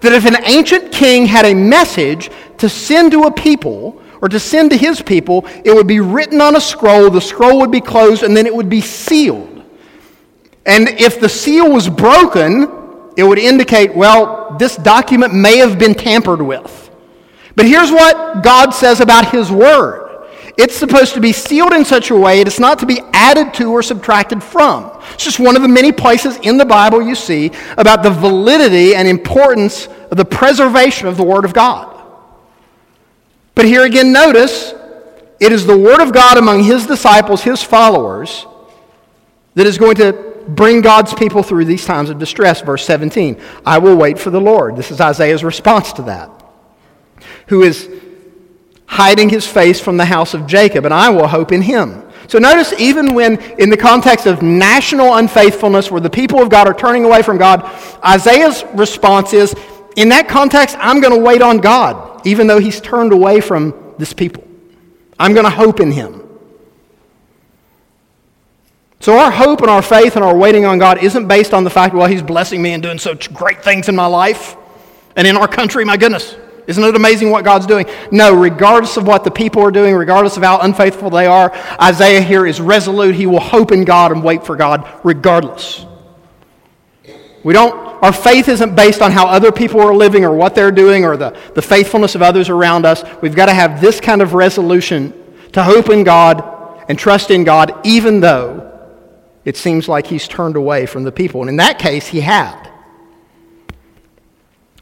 that 0.00 0.12
if 0.12 0.24
an 0.24 0.36
ancient 0.44 0.92
king 0.92 1.26
had 1.26 1.44
a 1.44 1.54
message 1.54 2.30
to 2.58 2.68
send 2.68 3.12
to 3.12 3.24
a 3.24 3.32
people 3.32 4.02
or 4.20 4.28
to 4.28 4.40
send 4.40 4.70
to 4.70 4.76
his 4.76 5.02
people, 5.02 5.46
it 5.64 5.74
would 5.74 5.86
be 5.86 6.00
written 6.00 6.40
on 6.40 6.56
a 6.56 6.60
scroll, 6.60 7.10
the 7.10 7.20
scroll 7.20 7.58
would 7.60 7.70
be 7.70 7.80
closed, 7.80 8.22
and 8.22 8.36
then 8.36 8.46
it 8.46 8.54
would 8.54 8.68
be 8.68 8.80
sealed. 8.80 9.64
And 10.64 10.88
if 10.88 11.20
the 11.20 11.28
seal 11.28 11.70
was 11.70 11.88
broken, 11.88 12.62
it 13.16 13.22
would 13.22 13.38
indicate, 13.38 13.94
well, 13.94 14.56
this 14.58 14.76
document 14.76 15.34
may 15.34 15.58
have 15.58 15.78
been 15.78 15.94
tampered 15.94 16.42
with. 16.42 16.90
But 17.54 17.66
here's 17.66 17.90
what 17.90 18.42
God 18.42 18.70
says 18.70 19.00
about 19.00 19.30
his 19.30 19.50
word 19.50 20.05
it's 20.56 20.74
supposed 20.74 21.14
to 21.14 21.20
be 21.20 21.32
sealed 21.32 21.72
in 21.72 21.84
such 21.84 22.10
a 22.10 22.16
way 22.16 22.40
it 22.40 22.48
is 22.48 22.58
not 22.58 22.78
to 22.78 22.86
be 22.86 23.00
added 23.12 23.52
to 23.54 23.70
or 23.70 23.82
subtracted 23.82 24.42
from. 24.42 24.90
It's 25.12 25.24
just 25.24 25.38
one 25.38 25.54
of 25.54 25.62
the 25.62 25.68
many 25.68 25.92
places 25.92 26.38
in 26.38 26.56
the 26.56 26.64
Bible 26.64 27.02
you 27.02 27.14
see 27.14 27.50
about 27.76 28.02
the 28.02 28.10
validity 28.10 28.94
and 28.94 29.06
importance 29.06 29.86
of 30.10 30.16
the 30.16 30.24
preservation 30.24 31.08
of 31.08 31.16
the 31.16 31.24
Word 31.24 31.44
of 31.44 31.52
God. 31.52 31.92
But 33.54 33.66
here 33.66 33.84
again, 33.84 34.12
notice 34.12 34.74
it 35.40 35.52
is 35.52 35.66
the 35.66 35.76
Word 35.76 36.00
of 36.00 36.12
God 36.12 36.38
among 36.38 36.64
His 36.64 36.86
disciples, 36.86 37.42
His 37.42 37.62
followers, 37.62 38.46
that 39.54 39.66
is 39.66 39.76
going 39.76 39.96
to 39.96 40.44
bring 40.48 40.80
God's 40.80 41.12
people 41.12 41.42
through 41.42 41.66
these 41.66 41.84
times 41.84 42.08
of 42.08 42.18
distress. 42.18 42.62
Verse 42.62 42.84
17 42.86 43.38
I 43.64 43.78
will 43.78 43.96
wait 43.96 44.18
for 44.18 44.30
the 44.30 44.40
Lord. 44.40 44.76
This 44.76 44.90
is 44.90 45.00
Isaiah's 45.00 45.44
response 45.44 45.92
to 45.94 46.02
that. 46.02 46.30
Who 47.48 47.62
is 47.62 47.88
hiding 48.96 49.28
his 49.28 49.46
face 49.46 49.78
from 49.78 49.98
the 49.98 50.04
house 50.06 50.32
of 50.32 50.46
Jacob, 50.46 50.86
and 50.86 50.94
I 50.94 51.10
will 51.10 51.28
hope 51.28 51.52
in 51.52 51.60
him. 51.60 52.02
So 52.28 52.38
notice, 52.38 52.72
even 52.78 53.14
when 53.14 53.38
in 53.58 53.68
the 53.68 53.76
context 53.76 54.26
of 54.26 54.40
national 54.40 55.14
unfaithfulness, 55.16 55.90
where 55.90 56.00
the 56.00 56.10
people 56.10 56.40
of 56.40 56.48
God 56.48 56.66
are 56.66 56.74
turning 56.74 57.04
away 57.04 57.22
from 57.22 57.36
God, 57.36 57.62
Isaiah's 58.02 58.64
response 58.72 59.34
is, 59.34 59.54
in 59.96 60.08
that 60.08 60.28
context, 60.28 60.76
I'm 60.78 61.00
going 61.00 61.14
to 61.14 61.20
wait 61.20 61.42
on 61.42 61.58
God, 61.58 62.26
even 62.26 62.46
though 62.46 62.58
he's 62.58 62.80
turned 62.80 63.12
away 63.12 63.40
from 63.40 63.94
this 63.98 64.14
people. 64.14 64.44
I'm 65.18 65.34
going 65.34 65.44
to 65.44 65.50
hope 65.50 65.78
in 65.80 65.92
him. 65.92 66.22
So 69.00 69.18
our 69.18 69.30
hope 69.30 69.60
and 69.60 69.70
our 69.70 69.82
faith 69.82 70.16
and 70.16 70.24
our 70.24 70.36
waiting 70.36 70.64
on 70.64 70.78
God 70.78 71.02
isn't 71.02 71.28
based 71.28 71.52
on 71.52 71.64
the 71.64 71.70
fact, 71.70 71.94
well, 71.94 72.08
he's 72.08 72.22
blessing 72.22 72.62
me 72.62 72.72
and 72.72 72.82
doing 72.82 72.98
such 72.98 73.32
great 73.32 73.62
things 73.62 73.90
in 73.90 73.94
my 73.94 74.06
life 74.06 74.56
and 75.16 75.26
in 75.26 75.36
our 75.36 75.48
country, 75.48 75.84
my 75.84 75.98
goodness. 75.98 76.34
Isn't 76.66 76.82
it 76.82 76.96
amazing 76.96 77.30
what 77.30 77.44
God's 77.44 77.66
doing? 77.66 77.86
No, 78.10 78.34
regardless 78.34 78.96
of 78.96 79.06
what 79.06 79.22
the 79.22 79.30
people 79.30 79.62
are 79.62 79.70
doing, 79.70 79.94
regardless 79.94 80.36
of 80.36 80.42
how 80.42 80.58
unfaithful 80.60 81.10
they 81.10 81.26
are, 81.26 81.52
Isaiah 81.80 82.20
here 82.20 82.46
is 82.46 82.60
resolute. 82.60 83.14
He 83.14 83.26
will 83.26 83.40
hope 83.40 83.70
in 83.70 83.84
God 83.84 84.10
and 84.10 84.24
wait 84.24 84.44
for 84.44 84.56
God 84.56 84.88
regardless. 85.04 85.86
We 87.44 87.52
don't, 87.52 87.76
our 88.02 88.12
faith 88.12 88.48
isn't 88.48 88.74
based 88.74 89.00
on 89.00 89.12
how 89.12 89.28
other 89.28 89.52
people 89.52 89.80
are 89.80 89.94
living 89.94 90.24
or 90.24 90.34
what 90.34 90.56
they're 90.56 90.72
doing 90.72 91.04
or 91.04 91.16
the, 91.16 91.38
the 91.54 91.62
faithfulness 91.62 92.16
of 92.16 92.22
others 92.22 92.48
around 92.48 92.84
us. 92.84 93.04
We've 93.22 93.36
got 93.36 93.46
to 93.46 93.54
have 93.54 93.80
this 93.80 94.00
kind 94.00 94.20
of 94.20 94.34
resolution 94.34 95.14
to 95.52 95.62
hope 95.62 95.88
in 95.88 96.02
God 96.02 96.82
and 96.88 96.98
trust 96.98 97.30
in 97.30 97.44
God, 97.44 97.72
even 97.84 98.18
though 98.18 98.72
it 99.44 99.56
seems 99.56 99.88
like 99.88 100.08
he's 100.08 100.26
turned 100.26 100.56
away 100.56 100.86
from 100.86 101.04
the 101.04 101.12
people. 101.12 101.40
And 101.40 101.48
in 101.48 101.56
that 101.56 101.78
case, 101.78 102.08
he 102.08 102.20
had. 102.20 102.65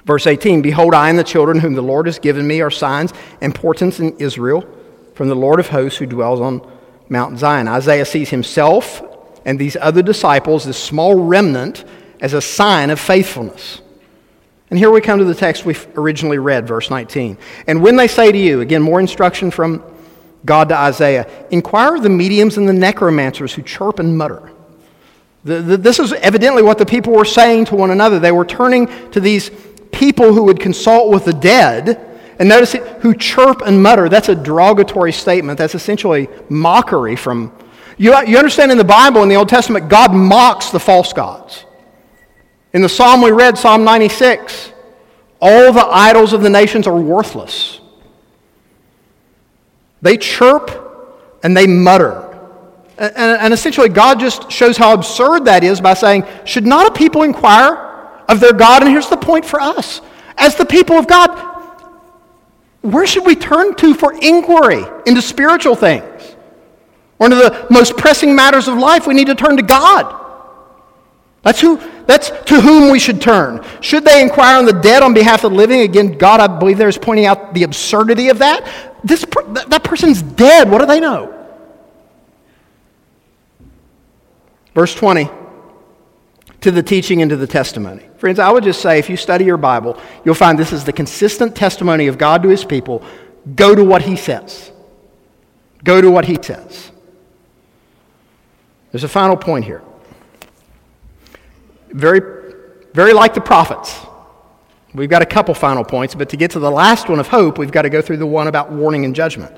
Verse 0.05 0.27
18 0.27 0.63
Behold, 0.63 0.95
I 0.95 1.11
and 1.11 1.19
the 1.19 1.25
children 1.25 1.61
whom 1.61 1.75
the 1.75 1.83
Lord 1.83 2.07
has 2.07 2.19
given 2.19 2.47
me 2.47 2.61
are 2.61 2.71
signs 2.71 3.13
and 3.41 3.55
portents 3.55 4.01
in 4.01 4.17
Israel 4.19 4.65
from 5.15 5.29
the 5.29 5.37
Lord 5.37 5.61
of 5.61 5.69
hosts 5.69 5.99
who 5.99 6.07
dwells 6.07 6.41
on 6.41 6.67
Mount 7.09 7.39
Zion. 7.39 7.69
Isaiah 7.69 8.05
sees 8.05 8.31
himself 8.31 9.03
and 9.45 9.59
these 9.59 9.77
other 9.77 10.03
disciples, 10.03 10.65
this 10.65 10.83
small 10.83 11.15
remnant, 11.15 11.85
as 12.21 12.33
a 12.33 12.41
sign 12.41 12.91
of 12.91 12.99
faithfulness. 12.99 13.83
And 14.71 14.79
here 14.79 14.91
we 14.91 15.01
come 15.01 15.19
to 15.19 15.25
the 15.25 15.35
text 15.35 15.65
we 15.65 15.77
originally 15.95 16.39
read, 16.39 16.67
verse 16.67 16.91
19. 16.91 17.37
And 17.67 17.83
when 17.83 17.97
they 17.97 18.09
say 18.09 18.33
to 18.33 18.39
you, 18.39 18.61
again, 18.61 18.83
more 18.83 18.99
instruction 18.99 19.51
from 19.51 19.85
God 20.45 20.71
to 20.71 20.77
Isaiah, 20.77 21.31
inquire 21.51 21.97
of 21.97 22.03
the 22.03 22.09
mediums 22.09 22.57
and 22.57 22.69
the 22.69 22.73
necromancers 22.73 23.53
who 23.55 23.63
chirp 23.63 23.99
and 23.99 24.17
mutter. 24.17 24.51
The, 25.45 25.61
the, 25.61 25.77
this 25.77 25.99
is 25.99 26.15
evidently 26.15 26.63
what 26.63 26.79
the 26.79 26.87
people 26.87 27.13
were 27.13 27.27
saying 27.27 27.67
to 27.67 27.77
one 27.77 27.91
another. 27.91 28.19
They 28.19 28.33
were 28.33 28.47
turning 28.47 28.89
to 29.11 29.21
these 29.21 29.51
people 29.95 30.35
who 30.35 30.45
would 30.45 30.61
consult 30.61 31.13
with 31.13 31.25
the 31.25 31.33
dead. 31.33 32.11
And 32.39 32.49
notice 32.49 32.75
it, 32.75 32.83
who 33.01 33.15
chirp 33.15 33.63
and 33.65 33.81
mutter. 33.81 34.09
That's 34.09 34.29
a 34.29 34.35
derogatory 34.35 35.13
statement. 35.13 35.57
That's 35.57 35.75
essentially 35.75 36.29
mockery 36.49 37.15
from. 37.15 37.57
You, 37.97 38.17
you 38.27 38.39
understand 38.39 38.73
in 38.73 38.79
the 38.79 38.85
Bible, 38.85 39.23
in 39.23 39.29
the 39.29 39.37
Old 39.37 39.49
Testament, 39.49 39.89
God 39.89 40.13
mocks 40.13 40.71
the 40.71 40.81
false 40.81 41.13
gods. 41.13 41.65
In 42.73 42.83
the 42.83 42.89
psalm 42.89 43.23
we 43.23 43.31
read, 43.31 43.57
Psalm 43.57 43.85
96, 43.85 44.73
all 45.41 45.73
the 45.73 45.87
idols 45.87 46.33
of 46.33 46.43
the 46.43 46.51
nations 46.51 46.89
are 46.89 47.01
worthless. 47.01 47.81
They 50.03 50.17
chirp 50.17 51.39
and 51.45 51.57
they 51.57 51.69
mutter. 51.69 52.21
And, 52.99 53.13
and, 53.17 53.55
essentially, 53.55 53.89
God 53.89 54.21
just 54.21 54.51
shows 54.51 54.77
how 54.77 54.93
absurd 54.93 55.47
that 55.47 55.65
is 55.65 55.81
by 55.81 55.95
saying, 55.95 56.25
Should 56.45 56.65
not 56.65 56.87
a 56.87 56.91
people 56.93 57.23
inquire 57.23 57.84
of 58.29 58.41
their 58.41 58.53
God? 58.53 58.83
And 58.83 58.91
here's 58.91 59.09
the 59.09 59.17
point 59.17 59.45
for 59.45 59.61
us 59.61 60.01
as 60.37 60.57
the 60.57 60.67
people 60.67 60.97
of 60.97 61.07
God, 61.07 61.31
where 62.83 63.07
should 63.07 63.25
we 63.25 63.37
turn 63.37 63.75
to 63.77 63.95
for 63.95 64.13
inquiry 64.13 64.85
into 65.07 65.23
spiritual 65.23 65.75
things? 65.75 66.05
Or 67.19 67.27
into 67.27 67.37
the 67.37 67.67
most 67.71 67.97
pressing 67.97 68.35
matters 68.35 68.69
of 68.69 68.77
life, 68.77 69.07
we 69.07 69.15
need 69.15 69.29
to 69.29 69.35
turn 69.35 69.57
to 69.57 69.63
God. 69.63 70.23
That's, 71.43 71.61
who, 71.61 71.81
that's 72.07 72.31
to 72.47 72.61
whom 72.61 72.91
we 72.91 72.99
should 72.99 73.21
turn. 73.21 73.65
Should 73.81 74.05
they 74.05 74.23
inquire 74.23 74.59
on 74.59 74.65
the 74.65 74.73
dead 74.73 75.03
on 75.03 75.15
behalf 75.15 75.45
of 75.45 75.53
the 75.53 75.57
living? 75.57 75.83
Again, 75.83 76.19
God, 76.19 76.41
I 76.41 76.47
believe 76.47 76.79
there 76.79 76.89
is 76.89 76.99
pointing 76.99 77.27
out 77.27 77.55
the 77.55 77.63
absurdity 77.63 78.31
of 78.31 78.39
that. 78.39 78.67
This, 79.05 79.25
that 79.69 79.85
person's 79.85 80.23
dead. 80.23 80.71
What 80.71 80.79
do 80.81 80.87
they 80.87 81.01
know? 81.01 81.31
Verse 84.75 84.95
20 84.95 85.31
to 86.65 86.71
the 86.71 86.83
teaching 86.83 87.21
and 87.21 87.29
to 87.29 87.37
the 87.37 87.47
testimony. 87.47 88.09
Friends, 88.17 88.39
I 88.39 88.51
would 88.51 88.65
just 88.65 88.81
say 88.81 88.99
if 88.99 89.11
you 89.11 89.19
study 89.19 89.45
your 89.45 89.59
Bible, 89.59 90.01
you'll 90.25 90.35
find 90.35 90.59
this 90.59 90.73
is 90.73 90.83
the 90.83 90.95
consistent 90.95 91.55
testimony 91.55 92.07
of 92.07 92.17
God 92.17 92.43
to 92.43 92.49
his 92.49 92.65
people. 92.65 93.05
Go 93.55 93.75
to 93.75 93.85
what 93.85 94.01
he 94.01 94.17
says. 94.17 94.73
Go 95.85 96.01
to 96.01 96.11
what 96.11 96.25
he 96.25 96.39
says. 96.41 96.91
There's 98.93 99.05
a 99.05 99.09
final 99.09 99.37
point 99.37 99.67
here. 99.67 99.83
Very, 101.91 102.55
very 102.95 103.13
like 103.13 103.35
the 103.35 103.43
prophets. 103.43 104.01
We've 104.95 105.11
got 105.11 105.21
a 105.21 105.27
couple 105.27 105.53
final 105.53 105.85
points, 105.85 106.15
but 106.15 106.31
to 106.31 106.39
get 106.39 106.53
to 106.53 106.61
the 106.61 106.71
last 106.71 107.11
one 107.11 107.21
of 107.21 107.29
hope, 107.29 107.59
we've 107.59 107.73
got 107.73 107.83
to 107.83 107.91
go 107.91 108.01
through 108.01 108.17
the 108.17 108.27
one 108.27 108.49
about 108.49 108.73
warning 108.73 109.05
and 109.05 109.15
judgment. 109.15 109.55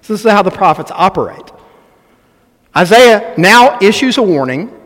So 0.00 0.14
this 0.14 0.24
is 0.24 0.30
how 0.30 0.40
the 0.40 0.50
prophets 0.50 0.90
operate. 0.94 1.52
Isaiah 2.74 3.34
now 3.36 3.78
issues 3.82 4.16
a 4.16 4.22
warning 4.22 4.77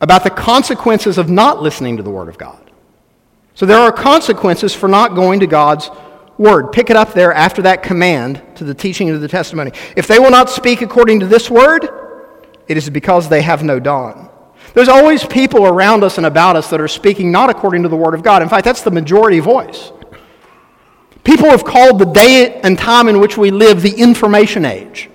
about 0.00 0.24
the 0.24 0.30
consequences 0.30 1.18
of 1.18 1.30
not 1.30 1.62
listening 1.62 1.96
to 1.96 2.02
the 2.02 2.10
Word 2.10 2.28
of 2.28 2.38
God. 2.38 2.70
So 3.54 3.64
there 3.66 3.78
are 3.78 3.92
consequences 3.92 4.74
for 4.74 4.88
not 4.88 5.14
going 5.14 5.40
to 5.40 5.46
God's 5.46 5.90
Word. 6.38 6.72
Pick 6.72 6.90
it 6.90 6.96
up 6.96 7.14
there 7.14 7.32
after 7.32 7.62
that 7.62 7.82
command 7.82 8.42
to 8.56 8.64
the 8.64 8.74
teaching 8.74 9.08
of 9.08 9.20
the 9.20 9.28
testimony. 9.28 9.72
If 9.96 10.06
they 10.06 10.18
will 10.18 10.30
not 10.30 10.50
speak 10.50 10.82
according 10.82 11.20
to 11.20 11.26
this 11.26 11.50
Word, 11.50 11.88
it 12.68 12.76
is 12.76 12.90
because 12.90 13.28
they 13.28 13.42
have 13.42 13.62
no 13.62 13.80
dawn. 13.80 14.28
There's 14.74 14.88
always 14.88 15.24
people 15.24 15.66
around 15.66 16.04
us 16.04 16.18
and 16.18 16.26
about 16.26 16.56
us 16.56 16.68
that 16.68 16.80
are 16.80 16.88
speaking 16.88 17.32
not 17.32 17.48
according 17.48 17.82
to 17.84 17.88
the 17.88 17.96
Word 17.96 18.12
of 18.12 18.22
God. 18.22 18.42
In 18.42 18.48
fact, 18.48 18.64
that's 18.64 18.82
the 18.82 18.90
majority 18.90 19.40
voice. 19.40 19.92
People 21.24 21.48
have 21.48 21.64
called 21.64 21.98
the 21.98 22.04
day 22.04 22.60
and 22.60 22.78
time 22.78 23.08
in 23.08 23.18
which 23.18 23.38
we 23.38 23.50
live 23.50 23.80
the 23.80 23.94
information 23.94 24.64
age. 24.64 25.08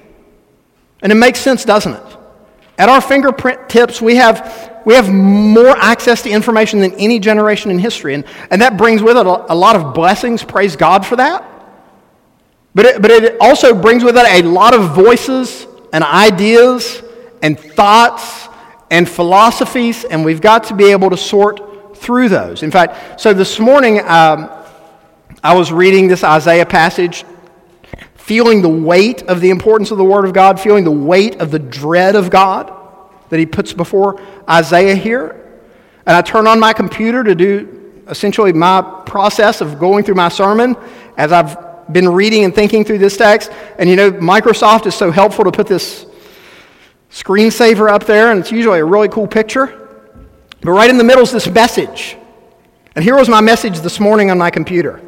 And 1.01 1.11
it 1.11 1.15
makes 1.15 1.39
sense, 1.39 1.63
doesn't 1.63 1.93
it? 1.93 2.17
At 2.77 2.89
our 2.89 2.99
fingerprint 2.99 3.69
tips, 3.69 4.01
we 4.01 4.15
have, 4.15 4.70
we 4.85 4.93
have 4.93 5.11
more 5.11 5.77
access 5.77 6.21
to 6.23 6.29
information 6.29 6.79
than 6.79 6.93
any 6.93 7.19
generation 7.19 7.71
in 7.71 7.79
history. 7.79 8.13
And, 8.13 8.25
and 8.49 8.61
that 8.61 8.77
brings 8.77 9.01
with 9.01 9.17
it 9.17 9.25
a, 9.25 9.53
a 9.53 9.55
lot 9.55 9.75
of 9.75 9.93
blessings. 9.93 10.43
Praise 10.43 10.75
God 10.75 11.05
for 11.05 11.15
that. 11.17 11.47
But 12.73 12.85
it, 12.85 13.01
but 13.01 13.11
it 13.11 13.37
also 13.39 13.79
brings 13.79 14.03
with 14.03 14.17
it 14.17 14.25
a 14.25 14.47
lot 14.47 14.73
of 14.73 14.95
voices 14.95 15.67
and 15.93 16.03
ideas 16.03 17.03
and 17.41 17.59
thoughts 17.59 18.47
and 18.89 19.07
philosophies, 19.07 20.03
and 20.03 20.23
we've 20.23 20.41
got 20.41 20.65
to 20.65 20.75
be 20.75 20.91
able 20.91 21.09
to 21.09 21.17
sort 21.17 21.97
through 21.97 22.29
those. 22.29 22.63
In 22.63 22.71
fact, 22.71 23.19
so 23.19 23.33
this 23.33 23.59
morning 23.59 23.99
um, 23.99 24.49
I 25.43 25.55
was 25.55 25.71
reading 25.71 26.07
this 26.07 26.23
Isaiah 26.23 26.65
passage 26.65 27.25
feeling 28.15 28.61
the 28.61 28.69
weight 28.69 29.23
of 29.23 29.41
the 29.41 29.49
importance 29.49 29.91
of 29.91 29.97
the 29.97 30.03
Word 30.05 30.25
of 30.25 30.33
God, 30.33 30.59
feeling 30.59 30.83
the 30.83 30.91
weight 30.91 31.41
of 31.41 31.51
the 31.51 31.59
dread 31.59 32.15
of 32.15 32.29
God 32.29 32.71
that 33.31 33.39
he 33.39 33.47
puts 33.47 33.73
before 33.73 34.21
Isaiah 34.47 34.93
here. 34.93 35.63
And 36.05 36.15
I 36.15 36.21
turn 36.21 36.45
on 36.45 36.59
my 36.59 36.73
computer 36.73 37.23
to 37.23 37.33
do 37.33 38.03
essentially 38.07 38.53
my 38.53 38.81
process 39.05 39.61
of 39.61 39.79
going 39.79 40.03
through 40.03 40.15
my 40.15 40.29
sermon 40.29 40.75
as 41.17 41.31
I've 41.31 41.91
been 41.91 42.07
reading 42.07 42.43
and 42.43 42.53
thinking 42.53 42.85
through 42.85 42.99
this 42.99 43.17
text. 43.17 43.51
And 43.79 43.89
you 43.89 43.95
know, 43.95 44.11
Microsoft 44.11 44.85
is 44.85 44.93
so 44.93 45.09
helpful 45.09 45.45
to 45.45 45.51
put 45.51 45.65
this 45.65 46.05
screensaver 47.09 47.89
up 47.89 48.05
there, 48.05 48.31
and 48.31 48.39
it's 48.39 48.51
usually 48.51 48.79
a 48.79 48.85
really 48.85 49.09
cool 49.09 49.27
picture. 49.27 49.67
But 50.61 50.71
right 50.71 50.89
in 50.89 50.99
the 50.99 51.03
middle 51.03 51.23
is 51.23 51.31
this 51.31 51.47
message. 51.47 52.15
And 52.95 53.03
here 53.03 53.15
was 53.15 53.27
my 53.27 53.41
message 53.41 53.79
this 53.79 53.99
morning 53.99 54.29
on 54.29 54.37
my 54.37 54.51
computer. 54.51 55.01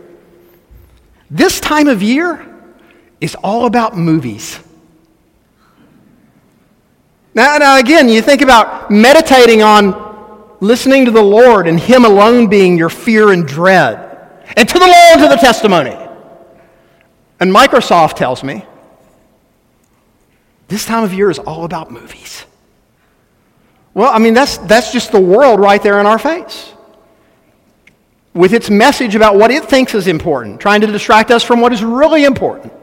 This 1.29 1.59
time 1.59 1.87
of 1.87 2.01
year, 2.01 2.49
is 3.23 3.35
all 3.35 3.65
about 3.65 3.95
movies. 3.95 4.59
Now, 7.35 7.57
now, 7.57 7.77
again, 7.77 8.09
you 8.09 8.21
think 8.21 8.41
about 8.41 8.91
meditating 8.91 9.63
on 9.63 10.13
listening 10.59 11.05
to 11.05 11.11
the 11.11 11.21
Lord 11.21 11.67
and 11.67 11.79
Him 11.79 12.05
alone 12.05 12.47
being 12.47 12.77
your 12.77 12.89
fear 12.89 13.31
and 13.31 13.47
dread, 13.47 14.29
and 14.55 14.69
to 14.69 14.79
the 14.79 14.85
Lord 14.85 15.19
to 15.19 15.35
the 15.35 15.41
testimony. 15.41 15.97
And 17.39 17.51
Microsoft 17.51 18.15
tells 18.15 18.43
me 18.43 18.65
this 20.67 20.85
time 20.85 21.03
of 21.03 21.13
year 21.13 21.29
is 21.29 21.39
all 21.39 21.65
about 21.65 21.91
movies. 21.91 22.45
Well, 23.93 24.11
I 24.11 24.19
mean, 24.19 24.33
that's, 24.33 24.57
that's 24.59 24.91
just 24.91 25.11
the 25.11 25.21
world 25.21 25.59
right 25.59 25.81
there 25.81 25.99
in 25.99 26.05
our 26.05 26.17
face. 26.19 26.73
With 28.33 28.53
its 28.53 28.69
message 28.69 29.15
about 29.15 29.35
what 29.35 29.51
it 29.51 29.65
thinks 29.65 29.93
is 29.93 30.07
important, 30.07 30.59
trying 30.59 30.81
to 30.81 30.87
distract 30.87 31.29
us 31.29 31.43
from 31.43 31.61
what 31.61 31.73
is 31.73 31.83
really 31.83 32.23
important. 32.23 32.73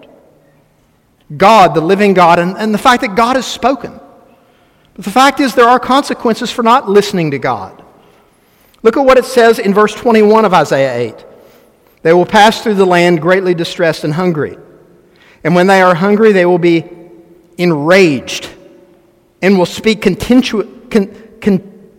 God, 1.36 1.74
the 1.74 1.80
living 1.80 2.14
God, 2.14 2.38
and, 2.38 2.56
and 2.56 2.72
the 2.72 2.78
fact 2.78 3.02
that 3.02 3.14
God 3.14 3.36
has 3.36 3.46
spoken. 3.46 3.99
The 5.00 5.10
fact 5.10 5.40
is, 5.40 5.54
there 5.54 5.68
are 5.68 5.80
consequences 5.80 6.50
for 6.50 6.62
not 6.62 6.86
listening 6.86 7.30
to 7.30 7.38
God. 7.38 7.82
Look 8.82 8.98
at 8.98 9.00
what 9.00 9.16
it 9.16 9.24
says 9.24 9.58
in 9.58 9.72
verse 9.72 9.94
21 9.94 10.44
of 10.44 10.52
Isaiah 10.52 11.14
8. 11.14 11.24
They 12.02 12.12
will 12.12 12.26
pass 12.26 12.62
through 12.62 12.74
the 12.74 12.84
land 12.84 13.22
greatly 13.22 13.54
distressed 13.54 14.04
and 14.04 14.12
hungry. 14.12 14.58
And 15.42 15.54
when 15.54 15.66
they 15.66 15.80
are 15.80 15.94
hungry, 15.94 16.32
they 16.32 16.44
will 16.44 16.58
be 16.58 16.84
enraged 17.56 18.50
and 19.40 19.56
will 19.56 19.64
speak 19.64 20.02
con- 20.02 20.16
con- 20.16 21.90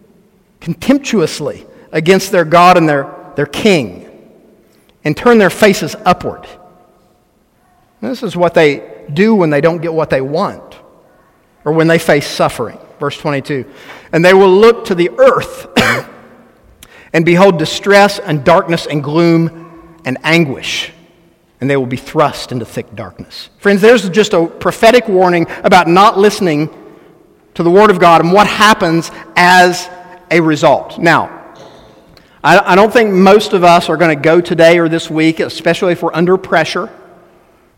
contemptuously 0.59 1.65
against 1.91 2.31
their 2.31 2.45
God 2.45 2.77
and 2.77 2.87
their, 2.87 3.33
their 3.35 3.47
king 3.47 4.07
and 5.03 5.17
turn 5.17 5.39
their 5.39 5.49
faces 5.49 5.95
upward. 6.05 6.47
This 7.99 8.21
is 8.21 8.35
what 8.35 8.53
they 8.53 9.05
do 9.11 9.33
when 9.33 9.49
they 9.49 9.61
don't 9.61 9.81
get 9.81 9.91
what 9.91 10.11
they 10.11 10.21
want 10.21 10.75
or 11.65 11.71
when 11.71 11.87
they 11.87 11.97
face 11.97 12.27
suffering. 12.27 12.77
Verse 13.01 13.17
22 13.17 13.65
And 14.13 14.23
they 14.23 14.33
will 14.33 14.55
look 14.55 14.85
to 14.85 14.95
the 14.95 15.09
earth 15.17 15.67
and 17.13 17.25
behold 17.25 17.57
distress 17.57 18.19
and 18.19 18.45
darkness 18.45 18.85
and 18.85 19.03
gloom 19.03 19.97
and 20.05 20.19
anguish, 20.23 20.93
and 21.59 21.67
they 21.67 21.75
will 21.75 21.87
be 21.87 21.97
thrust 21.97 22.51
into 22.51 22.63
thick 22.63 22.95
darkness. 22.95 23.49
Friends, 23.57 23.81
there's 23.81 24.07
just 24.11 24.33
a 24.33 24.45
prophetic 24.45 25.07
warning 25.07 25.47
about 25.63 25.87
not 25.87 26.19
listening 26.19 26.69
to 27.55 27.63
the 27.63 27.71
Word 27.71 27.89
of 27.89 27.99
God 27.99 28.21
and 28.21 28.31
what 28.31 28.45
happens 28.45 29.09
as 29.35 29.89
a 30.29 30.39
result. 30.39 30.99
Now, 30.99 31.39
I, 32.43 32.75
don't 32.75 32.93
think 32.93 33.11
most 33.11 33.53
of 33.53 33.63
us 33.63 33.89
are 33.89 33.97
going 33.97 34.15
to 34.15 34.21
go 34.21 34.41
today 34.41 34.77
or 34.77 34.89
this 34.89 35.09
week, 35.09 35.39
especially 35.39 35.93
if 35.93 36.03
we're 36.03 36.13
under 36.13 36.37
pressure 36.37 36.89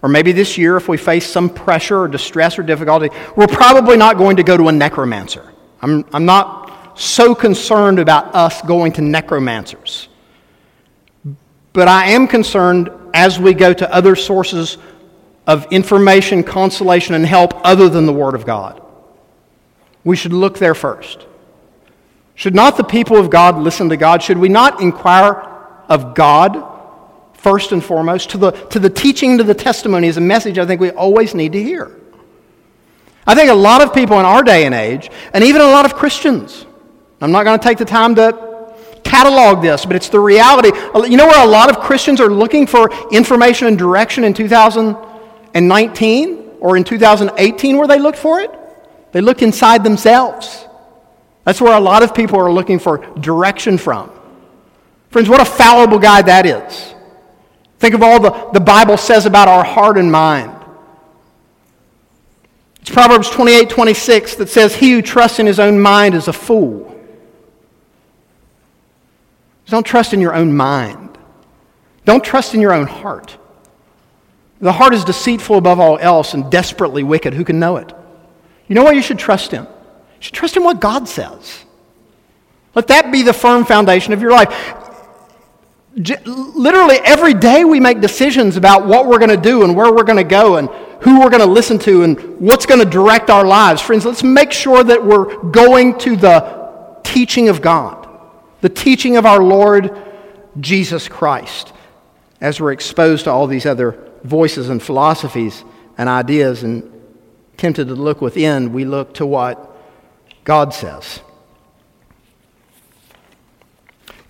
or 0.03 0.09
maybe 0.09 0.33
this 0.33 0.57
year, 0.57 0.75
if 0.75 0.89
we 0.89 0.97
face 0.97 1.25
some 1.25 1.49
pressure 1.49 1.97
or 1.97 2.07
distress 2.09 2.59
or 2.59 2.63
difficulty, 2.63 3.09
we're 3.37 3.47
probably 3.47 3.95
not 3.95 4.17
going 4.17 4.35
to 4.35 4.43
go 4.43 4.57
to 4.57 4.67
a 4.67 4.71
necromancer. 4.71 5.49
I'm, 5.81 6.05
I'm 6.11 6.25
not 6.25 6.99
so 6.99 7.33
concerned 7.33 7.99
about 7.99 8.35
us 8.35 8.61
going 8.63 8.91
to 8.93 9.01
necromancers. 9.01 10.09
But 11.71 11.87
I 11.87 12.11
am 12.11 12.27
concerned 12.27 12.89
as 13.13 13.39
we 13.39 13.53
go 13.53 13.73
to 13.73 13.91
other 13.93 14.17
sources 14.17 14.77
of 15.47 15.71
information, 15.71 16.43
consolation, 16.43 17.15
and 17.15 17.25
help 17.25 17.53
other 17.65 17.87
than 17.87 18.05
the 18.05 18.13
Word 18.13 18.35
of 18.35 18.45
God. 18.45 18.81
we 20.03 20.17
should 20.17 20.33
look 20.33 20.57
there 20.57 20.75
first. 20.75 21.25
Should 22.35 22.55
not 22.55 22.75
the 22.75 22.83
people 22.83 23.15
of 23.15 23.29
God 23.29 23.57
listen 23.57 23.87
to 23.87 23.95
God? 23.95 24.21
Should 24.21 24.37
we 24.37 24.49
not 24.49 24.81
inquire 24.81 25.35
of 25.87 26.13
God 26.13 26.72
first 27.43 27.71
and 27.71 27.83
foremost? 27.83 28.31
To 28.31 28.39
the, 28.39 28.49
to 28.51 28.79
the 28.79 28.89
teaching, 28.89 29.37
to 29.37 29.43
the 29.43 29.53
testimony 29.53 30.07
is 30.07 30.17
a 30.17 30.21
message 30.21 30.57
I 30.57 30.65
think 30.65 30.81
we 30.81 30.89
always 30.89 31.35
need 31.35 31.51
to 31.51 31.61
hear. 31.61 31.95
I 33.27 33.35
think 33.35 33.51
a 33.51 33.53
lot 33.53 33.81
of 33.81 33.93
people 33.93 34.19
in 34.19 34.25
our 34.25 34.41
day 34.43 34.65
and 34.65 34.73
age, 34.73 35.11
and 35.33 35.43
even 35.43 35.61
a 35.61 35.67
lot 35.67 35.85
of 35.85 35.93
Christians, 35.93 36.65
I'm 37.21 37.31
not 37.31 37.43
going 37.43 37.59
to 37.59 37.63
take 37.63 37.77
the 37.77 37.85
time 37.85 38.15
to 38.15 38.73
catalog 39.03 39.61
this, 39.61 39.85
but 39.85 39.95
it's 39.95 40.09
the 40.09 40.19
reality. 40.19 40.71
You 41.09 41.17
know 41.17 41.27
where 41.27 41.45
a 41.45 41.47
lot 41.47 41.69
of 41.69 41.79
Christians 41.79 42.19
are 42.19 42.29
looking 42.29 42.65
for 42.67 42.91
information 43.11 43.67
and 43.67 43.77
direction 43.77 44.23
in 44.23 44.33
2019 44.33 46.51
or 46.59 46.75
in 46.75 46.83
2018 46.83 47.77
where 47.77 47.87
they 47.87 47.99
looked 47.99 48.17
for 48.17 48.39
it? 48.41 48.49
They 49.13 49.21
look 49.21 49.41
inside 49.41 49.83
themselves. 49.83 50.67
That's 51.45 51.61
where 51.61 51.77
a 51.77 51.79
lot 51.79 52.03
of 52.03 52.13
people 52.15 52.39
are 52.39 52.51
looking 52.51 52.79
for 52.79 52.97
direction 53.19 53.77
from. 53.77 54.11
Friends, 55.11 55.29
what 55.29 55.41
a 55.41 55.45
fallible 55.45 55.99
guide 55.99 56.25
that 56.25 56.45
is. 56.45 56.92
Think 57.83 57.95
of 57.95 58.01
all 58.01 58.17
the, 58.17 58.31
the 58.53 58.61
Bible 58.61 58.95
says 58.95 59.25
about 59.25 59.49
our 59.49 59.61
heart 59.61 59.97
and 59.97 60.09
mind. 60.09 60.55
It's 62.79 62.89
Proverbs 62.89 63.29
28 63.29 63.69
26 63.69 64.35
that 64.35 64.47
says, 64.47 64.73
He 64.73 64.93
who 64.93 65.01
trusts 65.01 65.39
in 65.39 65.45
his 65.45 65.59
own 65.59 65.81
mind 65.81 66.15
is 66.15 66.29
a 66.29 66.31
fool. 66.31 66.97
Don't 69.65 69.85
trust 69.85 70.13
in 70.13 70.21
your 70.21 70.33
own 70.33 70.55
mind. 70.55 71.17
Don't 72.05 72.23
trust 72.23 72.53
in 72.53 72.61
your 72.61 72.71
own 72.71 72.87
heart. 72.87 73.37
The 74.61 74.71
heart 74.71 74.93
is 74.93 75.03
deceitful 75.03 75.57
above 75.57 75.81
all 75.81 75.97
else 75.99 76.33
and 76.33 76.49
desperately 76.49 77.03
wicked. 77.03 77.33
Who 77.33 77.43
can 77.43 77.59
know 77.59 77.75
it? 77.75 77.91
You 78.69 78.75
know 78.75 78.83
what 78.85 78.95
you 78.95 79.01
should 79.01 79.19
trust 79.19 79.51
in? 79.51 79.63
You 79.63 80.21
should 80.21 80.35
trust 80.35 80.55
in 80.55 80.63
what 80.63 80.79
God 80.79 81.09
says. 81.09 81.65
Let 82.75 82.87
that 82.87 83.11
be 83.11 83.23
the 83.23 83.33
firm 83.33 83.65
foundation 83.65 84.13
of 84.13 84.21
your 84.21 84.31
life. 84.31 84.82
Literally 85.95 86.97
every 87.03 87.35
day 87.35 87.63
we 87.63 87.79
make 87.79 88.01
decisions 88.01 88.57
about 88.57 88.87
what 88.87 89.07
we're 89.07 89.19
going 89.19 89.29
to 89.29 89.37
do 89.37 89.63
and 89.63 89.75
where 89.75 89.93
we're 89.93 90.03
going 90.03 90.17
to 90.17 90.23
go 90.23 90.57
and 90.57 90.67
who 91.01 91.19
we're 91.19 91.29
going 91.29 91.41
to 91.41 91.45
listen 91.45 91.77
to 91.79 92.03
and 92.03 92.39
what's 92.39 92.65
going 92.65 92.79
to 92.79 92.89
direct 92.89 93.29
our 93.29 93.45
lives. 93.45 93.81
Friends, 93.81 94.05
let's 94.05 94.23
make 94.23 94.51
sure 94.51 94.83
that 94.83 95.03
we're 95.03 95.37
going 95.51 95.97
to 95.99 96.15
the 96.15 96.99
teaching 97.03 97.49
of 97.49 97.61
God, 97.61 98.07
the 98.61 98.69
teaching 98.69 99.17
of 99.17 99.25
our 99.25 99.43
Lord 99.43 99.95
Jesus 100.59 101.07
Christ, 101.07 101.73
as 102.41 102.59
we're 102.59 102.71
exposed 102.71 103.25
to 103.25 103.31
all 103.31 103.45
these 103.45 103.65
other 103.65 104.11
voices 104.23 104.69
and 104.69 104.81
philosophies 104.81 105.63
and 105.97 106.09
ideas 106.09 106.63
and 106.63 106.89
tempted 107.57 107.87
to 107.87 107.95
look 107.95 108.19
within, 108.19 108.73
we 108.73 108.85
look 108.85 109.13
to 109.15 109.25
what 109.25 109.77
God 110.43 110.73
says. 110.73 111.21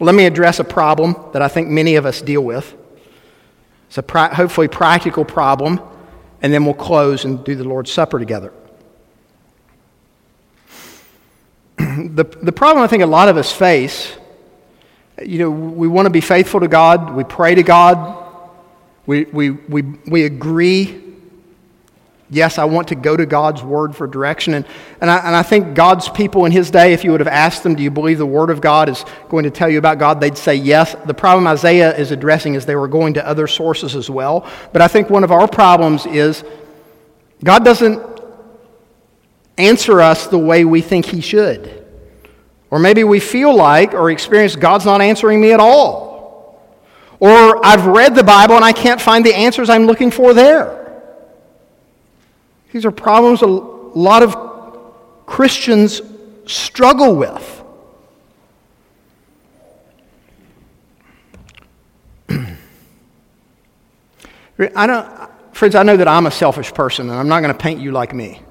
Well, 0.03 0.07
let 0.07 0.17
me 0.17 0.25
address 0.25 0.59
a 0.59 0.65
problem 0.65 1.15
that 1.31 1.41
I 1.41 1.47
think 1.47 1.69
many 1.69 1.95
of 1.95 2.05
us 2.05 2.21
deal 2.21 2.41
with. 2.41 2.75
It's 3.87 3.97
a 3.97 4.03
pra- 4.03 4.35
hopefully 4.35 4.67
practical 4.67 5.23
problem, 5.23 5.79
and 6.41 6.51
then 6.51 6.65
we'll 6.65 6.73
close 6.73 7.23
and 7.23 7.41
do 7.45 7.55
the 7.55 7.63
Lord's 7.63 7.89
Supper 7.89 8.19
together. 8.19 8.51
the, 11.77 12.25
the 12.41 12.51
problem 12.51 12.83
I 12.83 12.87
think 12.87 13.01
a 13.01 13.05
lot 13.05 13.29
of 13.29 13.37
us 13.37 13.53
face, 13.53 14.11
you 15.23 15.39
know, 15.39 15.49
we 15.49 15.87
want 15.87 16.07
to 16.07 16.09
be 16.09 16.19
faithful 16.19 16.59
to 16.59 16.67
God, 16.67 17.15
we 17.15 17.23
pray 17.23 17.55
to 17.55 17.63
God, 17.63 18.25
we, 19.05 19.23
we, 19.23 19.51
we, 19.51 19.83
we 20.05 20.25
agree 20.25 21.01
Yes, 22.33 22.57
I 22.57 22.65
want 22.65 22.87
to 22.87 22.95
go 22.95 23.15
to 23.15 23.27
God's 23.27 23.61
word 23.61 23.95
for 23.95 24.07
direction. 24.07 24.55
And, 24.55 24.65
and, 24.99 25.11
I, 25.11 25.17
and 25.19 25.35
I 25.35 25.43
think 25.43 25.75
God's 25.75 26.09
people 26.09 26.45
in 26.45 26.51
his 26.51 26.71
day, 26.71 26.91
if 26.91 27.03
you 27.03 27.11
would 27.11 27.19
have 27.19 27.27
asked 27.27 27.61
them, 27.61 27.75
Do 27.75 27.83
you 27.83 27.91
believe 27.91 28.17
the 28.17 28.25
word 28.25 28.49
of 28.49 28.59
God 28.59 28.89
is 28.89 29.05
going 29.29 29.43
to 29.43 29.51
tell 29.51 29.69
you 29.69 29.77
about 29.77 29.99
God? 29.99 30.19
They'd 30.19 30.35
say 30.35 30.55
yes. 30.55 30.95
The 31.05 31.13
problem 31.13 31.45
Isaiah 31.45 31.95
is 31.95 32.09
addressing 32.09 32.55
is 32.55 32.65
they 32.65 32.75
were 32.75 32.87
going 32.87 33.13
to 33.13 33.27
other 33.27 33.45
sources 33.45 33.95
as 33.95 34.09
well. 34.09 34.49
But 34.71 34.81
I 34.81 34.87
think 34.87 35.11
one 35.11 35.23
of 35.23 35.31
our 35.31 35.47
problems 35.47 36.07
is 36.07 36.43
God 37.43 37.63
doesn't 37.63 38.01
answer 39.59 40.01
us 40.01 40.25
the 40.25 40.39
way 40.39 40.65
we 40.65 40.81
think 40.81 41.05
he 41.05 41.21
should. 41.21 41.85
Or 42.71 42.79
maybe 42.79 43.03
we 43.03 43.19
feel 43.19 43.55
like 43.55 43.93
or 43.93 44.09
experience 44.09 44.55
God's 44.55 44.85
not 44.85 45.01
answering 45.01 45.39
me 45.39 45.51
at 45.51 45.59
all. 45.59 46.59
Or 47.19 47.63
I've 47.63 47.85
read 47.85 48.15
the 48.15 48.23
Bible 48.23 48.55
and 48.55 48.65
I 48.65 48.73
can't 48.73 48.99
find 48.99 49.23
the 49.23 49.35
answers 49.35 49.69
I'm 49.69 49.85
looking 49.85 50.09
for 50.09 50.33
there. 50.33 50.82
These 52.73 52.85
are 52.85 52.91
problems 52.91 53.41
a 53.43 53.45
lot 53.45 54.23
of 54.23 54.35
Christians 55.27 56.01
struggle 56.47 57.15
with. 57.15 57.63
I 64.75 64.87
don't, 64.87 65.29
friends, 65.53 65.75
I 65.75 65.83
know 65.83 65.95
that 65.95 66.07
I'm 66.07 66.25
a 66.25 66.31
selfish 66.31 66.73
person, 66.73 67.11
and 67.11 67.19
I'm 67.19 67.27
not 67.27 67.41
going 67.41 67.53
to 67.53 67.59
paint 67.59 67.79
you 67.79 67.91
like 67.91 68.11
me. 68.11 68.41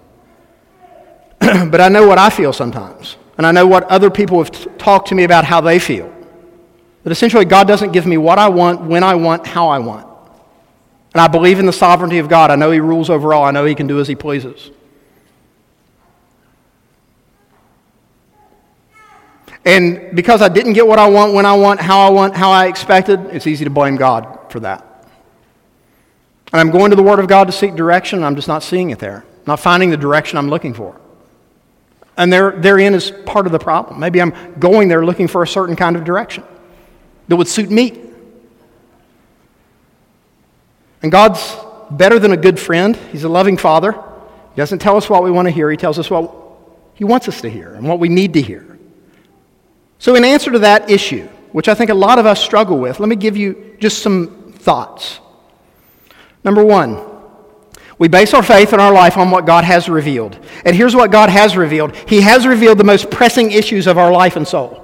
but 1.41 1.81
I 1.81 1.89
know 1.89 2.07
what 2.07 2.19
I 2.19 2.31
feel 2.31 2.53
sometimes, 2.53 3.17
and 3.39 3.47
I 3.47 3.51
know 3.51 3.67
what 3.67 3.83
other 3.91 4.09
people 4.09 4.39
have 4.39 4.53
t- 4.53 4.71
talked 4.79 5.09
to 5.09 5.17
me 5.17 5.25
about 5.25 5.45
how 5.45 5.61
they 5.61 5.81
feel. 5.81 6.15
That 7.03 7.11
essentially, 7.11 7.45
God 7.45 7.67
doesn't 7.67 7.91
give 7.91 8.07
me 8.07 8.19
what 8.19 8.39
I 8.39 8.49
want, 8.51 8.83
when 8.83 9.03
I 9.03 9.17
want, 9.17 9.49
how 9.49 9.67
I 9.67 9.81
want. 9.81 10.12
And 11.14 11.20
I 11.20 11.29
believe 11.29 11.59
in 11.59 11.66
the 11.66 11.72
sovereignty 11.72 12.18
of 12.18 12.29
God. 12.29 12.51
I 12.51 12.57
know 12.57 12.70
He 12.70 12.81
rules 12.81 13.11
over 13.11 13.35
all. 13.35 13.44
I 13.44 13.51
know 13.51 13.64
He 13.64 13.75
can 13.75 13.87
do 13.87 14.01
as 14.01 14.09
He 14.09 14.14
pleases. 14.14 14.70
And 19.64 20.16
because 20.16 20.42
I 20.42 20.48
didn't 20.48 20.72
get 20.72 20.87
what 20.87 20.98
I 20.98 21.09
want, 21.09 21.35
when 21.35 21.46
I 21.46 21.55
want, 21.55 21.81
how 21.81 22.01
I 22.01 22.11
want, 22.11 22.35
how 22.35 22.51
I 22.51 22.66
expected, 22.66 23.20
it's 23.27 23.46
easy 23.46 23.64
to 23.64 23.70
blame 23.70 23.96
God 23.96 24.51
for 24.51 24.61
that. 24.61 25.07
And 26.53 26.61
I'm 26.61 26.70
going 26.70 26.90
to 26.90 26.96
the 26.96 27.03
Word 27.03 27.20
of 27.20 27.29
God 27.29 27.46
to 27.46 27.53
seek 27.53 27.75
direction, 27.77 28.18
and 28.18 28.27
I'm 28.27 28.35
just 28.35 28.48
not 28.48 28.62
seeing 28.62 28.90
it 28.90 28.98
there, 28.98 29.25
not 29.46 29.61
finding 29.61 29.90
the 29.90 29.96
direction 29.96 30.37
I'm 30.37 30.48
looking 30.48 30.75
for. 30.75 31.01
And 32.16 32.33
there, 32.33 32.51
therein 32.53 32.94
is 32.94 33.11
part 33.25 33.46
of 33.46 33.53
the 33.53 33.59
problem. 33.59 34.01
Maybe 34.01 34.20
I'm 34.20 34.35
going 34.59 34.88
there 34.88 35.05
looking 35.05 35.29
for 35.29 35.42
a 35.42 35.46
certain 35.46 35.77
kind 35.77 35.96
of 35.96 36.05
direction 36.05 36.44
that 37.29 37.37
would 37.37 37.48
suit 37.48 37.70
me. 37.70 38.12
And 41.03 41.11
God's 41.11 41.57
better 41.91 42.19
than 42.19 42.33
a 42.33 42.37
good 42.37 42.59
friend. 42.59 42.97
He's 43.11 43.25
a 43.25 43.29
loving 43.29 43.57
father. 43.57 43.93
He 43.93 44.57
doesn't 44.57 44.79
tell 44.79 44.97
us 44.97 45.09
what 45.11 45.23
we 45.23 45.31
want 45.31 45.47
to 45.47 45.53
hear, 45.53 45.71
He 45.71 45.77
tells 45.77 45.99
us 45.99 46.11
what 46.11 46.33
He 46.95 47.05
wants 47.05 47.29
us 47.29 47.41
to 47.43 47.51
hear 47.51 47.75
and 47.75 47.87
what 47.87 47.99
we 47.99 48.09
need 48.09 48.35
to 48.35 48.43
hear. 48.43 48.79
So, 49.99 50.15
in 50.15 50.25
answer 50.25 50.51
to 50.53 50.61
that 50.61 50.91
issue, 50.91 51.29
which 51.53 51.69
I 51.69 51.75
think 51.75 51.91
a 51.91 51.95
lot 51.95 52.19
of 52.19 52.27
us 52.27 52.43
struggle 52.43 52.79
with, 52.79 53.01
let 53.01 53.09
me 53.09 53.17
give 53.17 53.37
you 53.37 53.77
just 53.79 54.03
some 54.03 54.53
thoughts. 54.53 55.21
Number 56.45 56.65
one, 56.65 57.01
we 57.99 58.09
base 58.09 58.35
our 58.35 58.43
faith 58.43 58.73
and 58.73 58.83
our 58.83 58.93
life 58.93 59.17
on 59.17 59.31
what 59.31 59.47
God 59.47 59.65
has 59.65 59.88
revealed. 59.88 60.37
And 60.65 60.75
here's 60.75 60.97
what 60.97 61.12
God 61.12 61.31
has 61.31 61.57
revealed 61.57 61.95
He 62.09 62.21
has 62.21 62.47
revealed 62.47 62.79
the 62.79 62.85
most 62.85 63.11
pressing 63.11 63.53
issues 63.53 63.87
of 63.87 63.99
our 63.99 64.12
life 64.12 64.37
and 64.37 64.47
soul. 64.47 64.79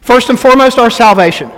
First 0.00 0.30
and 0.30 0.38
foremost, 0.40 0.78
our 0.78 0.90
salvation. 0.90 1.50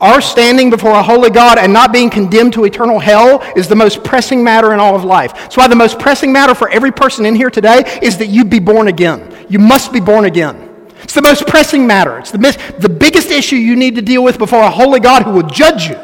Our 0.00 0.20
standing 0.20 0.70
before 0.70 0.92
a 0.92 1.02
holy 1.02 1.30
God 1.30 1.58
and 1.58 1.72
not 1.72 1.92
being 1.92 2.08
condemned 2.08 2.52
to 2.52 2.64
eternal 2.64 3.00
hell 3.00 3.42
is 3.56 3.66
the 3.66 3.74
most 3.74 4.04
pressing 4.04 4.44
matter 4.44 4.72
in 4.72 4.78
all 4.78 4.94
of 4.94 5.02
life. 5.02 5.34
That's 5.34 5.56
why 5.56 5.66
the 5.66 5.74
most 5.74 5.98
pressing 5.98 6.32
matter 6.32 6.54
for 6.54 6.68
every 6.68 6.92
person 6.92 7.26
in 7.26 7.34
here 7.34 7.50
today 7.50 7.82
is 8.00 8.18
that 8.18 8.26
you 8.26 8.44
be 8.44 8.60
born 8.60 8.86
again. 8.86 9.34
You 9.48 9.58
must 9.58 9.92
be 9.92 9.98
born 9.98 10.24
again. 10.24 10.68
It's 11.02 11.14
the 11.14 11.22
most 11.22 11.48
pressing 11.48 11.84
matter. 11.84 12.18
It's 12.18 12.30
the, 12.30 12.38
the 12.78 12.88
biggest 12.88 13.30
issue 13.30 13.56
you 13.56 13.74
need 13.74 13.96
to 13.96 14.02
deal 14.02 14.22
with 14.22 14.38
before 14.38 14.62
a 14.62 14.70
holy 14.70 15.00
God 15.00 15.22
who 15.22 15.32
will 15.32 15.48
judge 15.48 15.88
you 15.88 15.96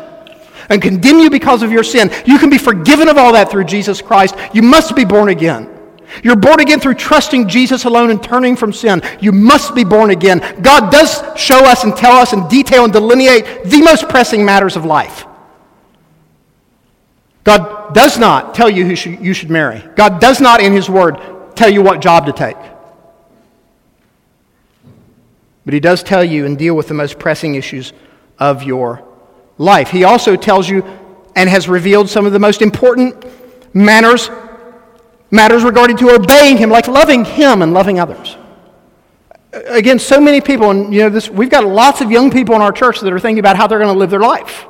and 0.68 0.82
condemn 0.82 1.20
you 1.20 1.30
because 1.30 1.62
of 1.62 1.70
your 1.70 1.84
sin. 1.84 2.10
You 2.26 2.38
can 2.38 2.50
be 2.50 2.58
forgiven 2.58 3.08
of 3.08 3.16
all 3.16 3.32
that 3.34 3.50
through 3.50 3.64
Jesus 3.64 4.02
Christ. 4.02 4.34
You 4.52 4.62
must 4.62 4.96
be 4.96 5.04
born 5.04 5.28
again. 5.28 5.73
You're 6.22 6.36
born 6.36 6.60
again 6.60 6.80
through 6.80 6.94
trusting 6.94 7.48
Jesus 7.48 7.84
alone 7.84 8.10
and 8.10 8.22
turning 8.22 8.56
from 8.56 8.72
sin. 8.72 9.02
You 9.20 9.32
must 9.32 9.74
be 9.74 9.84
born 9.84 10.10
again. 10.10 10.40
God 10.62 10.90
does 10.90 11.22
show 11.38 11.64
us 11.64 11.84
and 11.84 11.96
tell 11.96 12.12
us 12.12 12.32
and 12.32 12.48
detail 12.48 12.84
and 12.84 12.92
delineate 12.92 13.64
the 13.64 13.82
most 13.82 14.08
pressing 14.08 14.44
matters 14.44 14.76
of 14.76 14.84
life. 14.84 15.26
God 17.42 17.94
does 17.94 18.18
not 18.18 18.54
tell 18.54 18.70
you 18.70 18.84
who 18.84 19.10
you 19.22 19.34
should 19.34 19.50
marry. 19.50 19.82
God 19.96 20.20
does 20.20 20.40
not, 20.40 20.60
in 20.62 20.72
His 20.72 20.88
Word, 20.88 21.20
tell 21.54 21.68
you 21.68 21.82
what 21.82 22.00
job 22.00 22.26
to 22.26 22.32
take. 22.32 22.56
But 25.64 25.74
He 25.74 25.80
does 25.80 26.02
tell 26.02 26.24
you 26.24 26.46
and 26.46 26.56
deal 26.56 26.74
with 26.74 26.88
the 26.88 26.94
most 26.94 27.18
pressing 27.18 27.54
issues 27.54 27.92
of 28.38 28.62
your 28.62 29.06
life. 29.58 29.90
He 29.90 30.04
also 30.04 30.36
tells 30.36 30.68
you 30.68 30.84
and 31.36 31.48
has 31.50 31.68
revealed 31.68 32.08
some 32.08 32.26
of 32.26 32.32
the 32.32 32.38
most 32.38 32.62
important 32.62 33.24
manners 33.74 34.30
matters 35.30 35.64
regarding 35.64 35.96
to 35.98 36.10
obeying 36.10 36.56
Him, 36.56 36.70
like 36.70 36.88
loving 36.88 37.24
Him 37.24 37.62
and 37.62 37.72
loving 37.72 37.98
others. 37.98 38.36
Again, 39.52 39.98
so 39.98 40.20
many 40.20 40.40
people, 40.40 40.70
and 40.70 40.92
you 40.92 41.00
know, 41.02 41.10
this, 41.10 41.30
we've 41.30 41.50
got 41.50 41.64
lots 41.64 42.00
of 42.00 42.10
young 42.10 42.30
people 42.30 42.54
in 42.56 42.62
our 42.62 42.72
church 42.72 43.00
that 43.00 43.12
are 43.12 43.20
thinking 43.20 43.38
about 43.38 43.56
how 43.56 43.66
they're 43.66 43.78
going 43.78 43.92
to 43.92 43.98
live 43.98 44.10
their 44.10 44.20
life. 44.20 44.66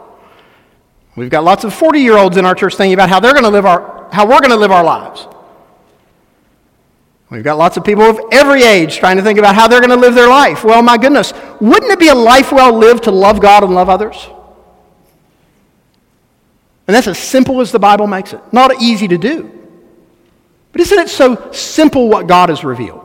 We've 1.17 1.31
got 1.31 1.45
lots 1.45 1.65
of 1.65 1.73
40 1.73 2.01
year 2.01 2.17
olds 2.17 2.37
in 2.37 2.45
our 2.45 2.55
church 2.55 2.77
thinking 2.77 2.95
about 2.95 3.09
how 3.09 3.21
they're 3.21 3.33
going 3.33 3.45
to 3.45 3.51
live 3.51 3.67
our, 3.67 4.09
how 4.13 4.27
we're 4.27 4.41
going 4.41 4.51
to 4.51 4.57
live 4.57 4.73
our 4.73 4.85
lives. 4.85 5.27
We've 7.31 7.45
got 7.45 7.57
lots 7.57 7.77
of 7.77 7.85
people 7.85 8.05
of 8.05 8.21
every 8.33 8.63
age 8.63 8.99
trying 8.99 9.17
to 9.17 9.23
think 9.23 9.39
about 9.39 9.55
how 9.55 9.67
they're 9.67 9.81
going 9.81 9.91
to 9.91 9.97
live 9.97 10.15
their 10.15 10.29
life. 10.29 10.65
Well, 10.65 10.83
my 10.83 10.99
goodness, 10.99 11.33
wouldn't 11.61 11.91
it 11.91 11.99
be 11.99 12.09
a 12.09 12.15
life 12.15 12.53
well 12.53 12.73
lived 12.73 13.05
to 13.05 13.11
love 13.11 13.41
God 13.41 13.65
and 13.65 13.75
love 13.75 13.89
others? 13.89 14.29
And 16.87 16.95
that's 16.95 17.07
as 17.07 17.19
simple 17.19 17.61
as 17.61 17.73
the 17.73 17.79
Bible 17.79 18.07
makes 18.07 18.35
it. 18.35 18.41
Not 18.53 18.81
easy 18.83 19.09
to 19.09 19.17
do. 19.17 19.54
But 20.75 20.81
isn't 20.81 20.99
it 20.99 21.09
so 21.09 21.53
simple 21.53 22.09
what 22.09 22.27
God 22.27 22.49
has 22.49 22.65
revealed? 22.65 23.01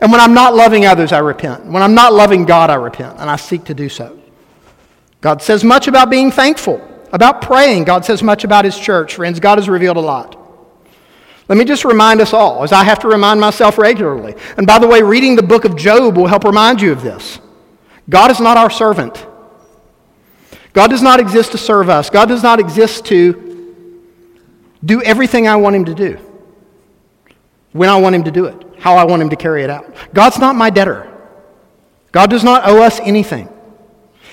And 0.00 0.10
when 0.10 0.22
I'm 0.22 0.32
not 0.32 0.54
loving 0.54 0.86
others, 0.86 1.12
I 1.12 1.18
repent. 1.18 1.66
When 1.66 1.82
I'm 1.82 1.94
not 1.94 2.14
loving 2.14 2.46
God, 2.46 2.70
I 2.70 2.76
repent, 2.76 3.18
and 3.18 3.28
I 3.28 3.36
seek 3.36 3.64
to 3.64 3.74
do 3.74 3.90
so. 3.90 4.18
God 5.20 5.42
says 5.42 5.62
much 5.62 5.86
about 5.86 6.08
being 6.08 6.30
thankful, 6.30 6.80
about 7.12 7.42
praying. 7.42 7.84
God 7.84 8.06
says 8.06 8.22
much 8.22 8.42
about 8.42 8.64
His 8.64 8.78
church. 8.78 9.16
Friends, 9.16 9.38
God 9.38 9.58
has 9.58 9.68
revealed 9.68 9.98
a 9.98 10.00
lot. 10.00 10.34
Let 11.46 11.58
me 11.58 11.66
just 11.66 11.84
remind 11.84 12.22
us 12.22 12.32
all, 12.32 12.64
as 12.64 12.72
I 12.72 12.84
have 12.84 13.00
to 13.00 13.08
remind 13.08 13.38
myself 13.38 13.76
regularly. 13.76 14.34
And 14.56 14.66
by 14.66 14.78
the 14.78 14.86
way, 14.86 15.02
reading 15.02 15.36
the 15.36 15.42
book 15.42 15.66
of 15.66 15.76
Job 15.76 16.16
will 16.16 16.26
help 16.26 16.44
remind 16.44 16.80
you 16.80 16.90
of 16.90 17.02
this. 17.02 17.38
God 18.08 18.30
is 18.30 18.40
not 18.40 18.56
our 18.56 18.70
servant. 18.70 19.26
God 20.72 20.88
does 20.88 21.02
not 21.02 21.20
exist 21.20 21.52
to 21.52 21.58
serve 21.58 21.90
us. 21.90 22.08
God 22.08 22.30
does 22.30 22.42
not 22.42 22.60
exist 22.60 23.04
to 23.06 23.74
do 24.84 25.02
everything 25.02 25.48
I 25.48 25.56
want 25.56 25.76
Him 25.76 25.84
to 25.86 25.94
do, 25.94 26.18
when 27.76 27.88
I 27.88 27.96
want 27.96 28.14
Him 28.14 28.24
to 28.24 28.30
do 28.30 28.46
it, 28.46 28.62
how 28.78 28.96
I 28.96 29.04
want 29.04 29.22
Him 29.22 29.30
to 29.30 29.36
carry 29.36 29.62
it 29.62 29.70
out. 29.70 29.94
God's 30.14 30.38
not 30.38 30.56
my 30.56 30.70
debtor. 30.70 31.12
God 32.12 32.30
does 32.30 32.44
not 32.44 32.66
owe 32.66 32.82
us 32.82 32.98
anything. 33.00 33.48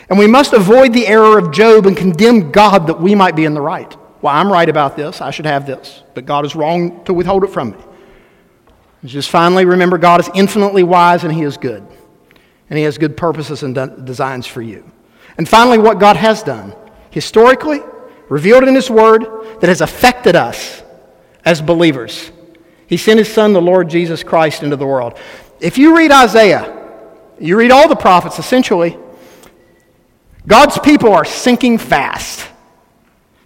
And 0.09 0.19
we 0.19 0.27
must 0.27 0.53
avoid 0.53 0.93
the 0.93 1.07
error 1.07 1.37
of 1.37 1.51
Job 1.51 1.85
and 1.85 1.95
condemn 1.95 2.51
God 2.51 2.87
that 2.87 2.99
we 2.99 3.15
might 3.15 3.35
be 3.35 3.45
in 3.45 3.53
the 3.53 3.61
right. 3.61 3.95
Well, 4.21 4.33
I'm 4.33 4.51
right 4.51 4.69
about 4.69 4.95
this. 4.95 5.21
I 5.21 5.31
should 5.31 5.45
have 5.45 5.65
this. 5.65 6.03
But 6.13 6.25
God 6.25 6.45
is 6.45 6.55
wrong 6.55 7.03
to 7.05 7.13
withhold 7.13 7.43
it 7.43 7.47
from 7.47 7.71
me. 7.71 7.77
Just 9.05 9.29
finally 9.29 9.65
remember 9.65 9.97
God 9.97 10.21
is 10.21 10.29
infinitely 10.33 10.83
wise 10.83 11.23
and 11.23 11.33
He 11.33 11.41
is 11.41 11.57
good. 11.57 11.85
And 12.69 12.77
He 12.77 12.85
has 12.85 12.97
good 12.97 13.17
purposes 13.17 13.63
and 13.63 13.75
de- 13.75 14.01
designs 14.03 14.47
for 14.47 14.61
you. 14.61 14.89
And 15.37 15.47
finally, 15.47 15.77
what 15.77 15.99
God 15.99 16.15
has 16.15 16.43
done 16.43 16.73
historically, 17.09 17.81
revealed 18.29 18.63
in 18.63 18.75
His 18.75 18.89
Word, 18.89 19.25
that 19.59 19.67
has 19.67 19.81
affected 19.81 20.35
us 20.35 20.83
as 21.45 21.61
believers. 21.61 22.31
He 22.93 22.97
sent 22.97 23.17
His 23.17 23.33
Son, 23.33 23.53
the 23.53 23.61
Lord 23.61 23.89
Jesus 23.89 24.21
Christ, 24.21 24.61
into 24.61 24.75
the 24.75 24.85
world. 24.85 25.17
If 25.59 25.79
you 25.79 25.97
read 25.97 26.11
Isaiah, 26.11 26.91
you 27.39 27.57
read 27.57 27.71
all 27.71 27.89
the 27.89 27.95
prophets 27.95 28.37
essentially, 28.37 28.99
God's 30.45 30.77
people 30.77 31.11
are 31.11 31.25
sinking 31.25 31.79
fast. 31.79 32.47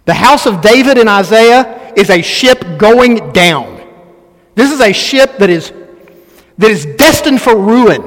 The 0.04 0.12
house 0.12 0.44
of 0.44 0.60
David 0.60 0.98
in 0.98 1.08
Isaiah 1.08 1.94
is 1.96 2.10
a 2.10 2.20
ship 2.20 2.62
going 2.76 3.32
down. 3.32 3.82
This 4.54 4.70
is 4.70 4.82
a 4.82 4.92
ship 4.92 5.38
that 5.38 5.48
is, 5.48 5.72
that 6.58 6.70
is 6.70 6.84
destined 6.84 7.40
for 7.40 7.56
ruin 7.56 8.02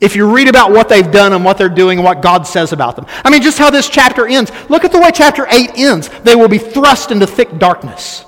if 0.00 0.16
you 0.16 0.34
read 0.34 0.48
about 0.48 0.70
what 0.70 0.88
they've 0.88 1.10
done 1.10 1.34
and 1.34 1.44
what 1.44 1.58
they're 1.58 1.68
doing 1.68 1.98
and 1.98 2.04
what 2.04 2.22
God 2.22 2.46
says 2.46 2.72
about 2.72 2.96
them. 2.96 3.04
I 3.26 3.28
mean, 3.28 3.42
just 3.42 3.58
how 3.58 3.68
this 3.68 3.90
chapter 3.90 4.26
ends. 4.26 4.50
Look 4.70 4.86
at 4.86 4.92
the 4.92 5.00
way 5.00 5.10
chapter 5.12 5.46
8 5.50 5.72
ends. 5.76 6.08
They 6.22 6.34
will 6.34 6.48
be 6.48 6.56
thrust 6.56 7.10
into 7.10 7.26
thick 7.26 7.58
darkness. 7.58 8.24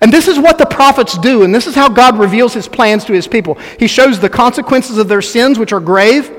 And 0.00 0.12
this 0.12 0.28
is 0.28 0.38
what 0.38 0.58
the 0.58 0.66
prophets 0.66 1.18
do, 1.18 1.42
and 1.42 1.54
this 1.54 1.66
is 1.66 1.74
how 1.74 1.88
God 1.88 2.18
reveals 2.18 2.54
his 2.54 2.68
plans 2.68 3.04
to 3.04 3.12
his 3.12 3.26
people. 3.26 3.54
He 3.78 3.86
shows 3.86 4.20
the 4.20 4.28
consequences 4.28 4.98
of 4.98 5.08
their 5.08 5.22
sins, 5.22 5.58
which 5.58 5.72
are 5.72 5.80
grave, 5.80 6.30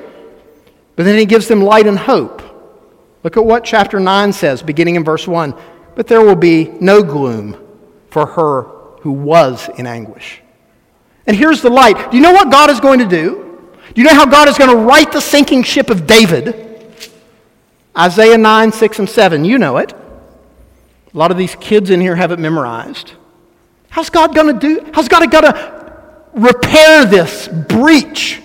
but 0.96 1.04
then 1.04 1.18
he 1.18 1.26
gives 1.26 1.48
them 1.48 1.62
light 1.62 1.88
and 1.88 1.98
hope. 1.98 2.42
Look 3.24 3.38
at 3.38 3.46
what 3.46 3.64
chapter 3.64 4.00
9 4.00 4.34
says, 4.34 4.64
beginning 4.64 4.96
in 4.96 5.04
verse 5.04 5.28
1. 5.28 5.54
But 5.96 6.08
there 6.08 6.22
will 6.22 6.36
be 6.36 6.66
no 6.80 7.04
gloom 7.04 7.58
for 8.10 8.26
her 8.26 8.64
who 9.02 9.12
was 9.12 9.70
in 9.78 9.86
anguish. 9.86 10.42
And 11.28 11.36
here's 11.36 11.62
the 11.62 11.70
light. 11.70 12.12
Do 12.12 12.18
you 12.18 12.24
know 12.24 12.32
what 12.32 12.52
God 12.52 12.70
is 12.70 12.80
going 12.80 13.00
to 13.00 13.08
do? 13.08 13.70
Do 13.94 14.02
you 14.02 14.08
know 14.08 14.14
how 14.14 14.26
God 14.26 14.48
is 14.48 14.58
going 14.58 14.70
to 14.70 14.76
right 14.78 15.12
the 15.12 15.22
sinking 15.22 15.64
ship 15.64 15.90
of 15.90 16.08
David? 16.08 16.68
Isaiah 17.98 18.38
9, 18.38 18.72
6, 18.72 19.00
and 19.00 19.10
7. 19.10 19.46
You 19.46 19.58
know 19.58 19.78
it. 19.78 19.94
A 19.94 21.18
lot 21.18 21.30
of 21.30 21.38
these 21.38 21.56
kids 21.56 21.90
in 21.90 22.00
here 22.00 22.16
have 22.16 22.32
it 22.32 22.40
memorized. 22.40 23.14
How's 23.92 24.10
God 24.10 24.34
going 24.34 24.58
to 24.58 24.60
do? 24.60 24.90
How's 24.94 25.10
God 25.10 25.30
going 25.30 25.44
to 25.44 26.04
repair 26.34 27.06
this 27.06 27.50
breach? 27.50 28.42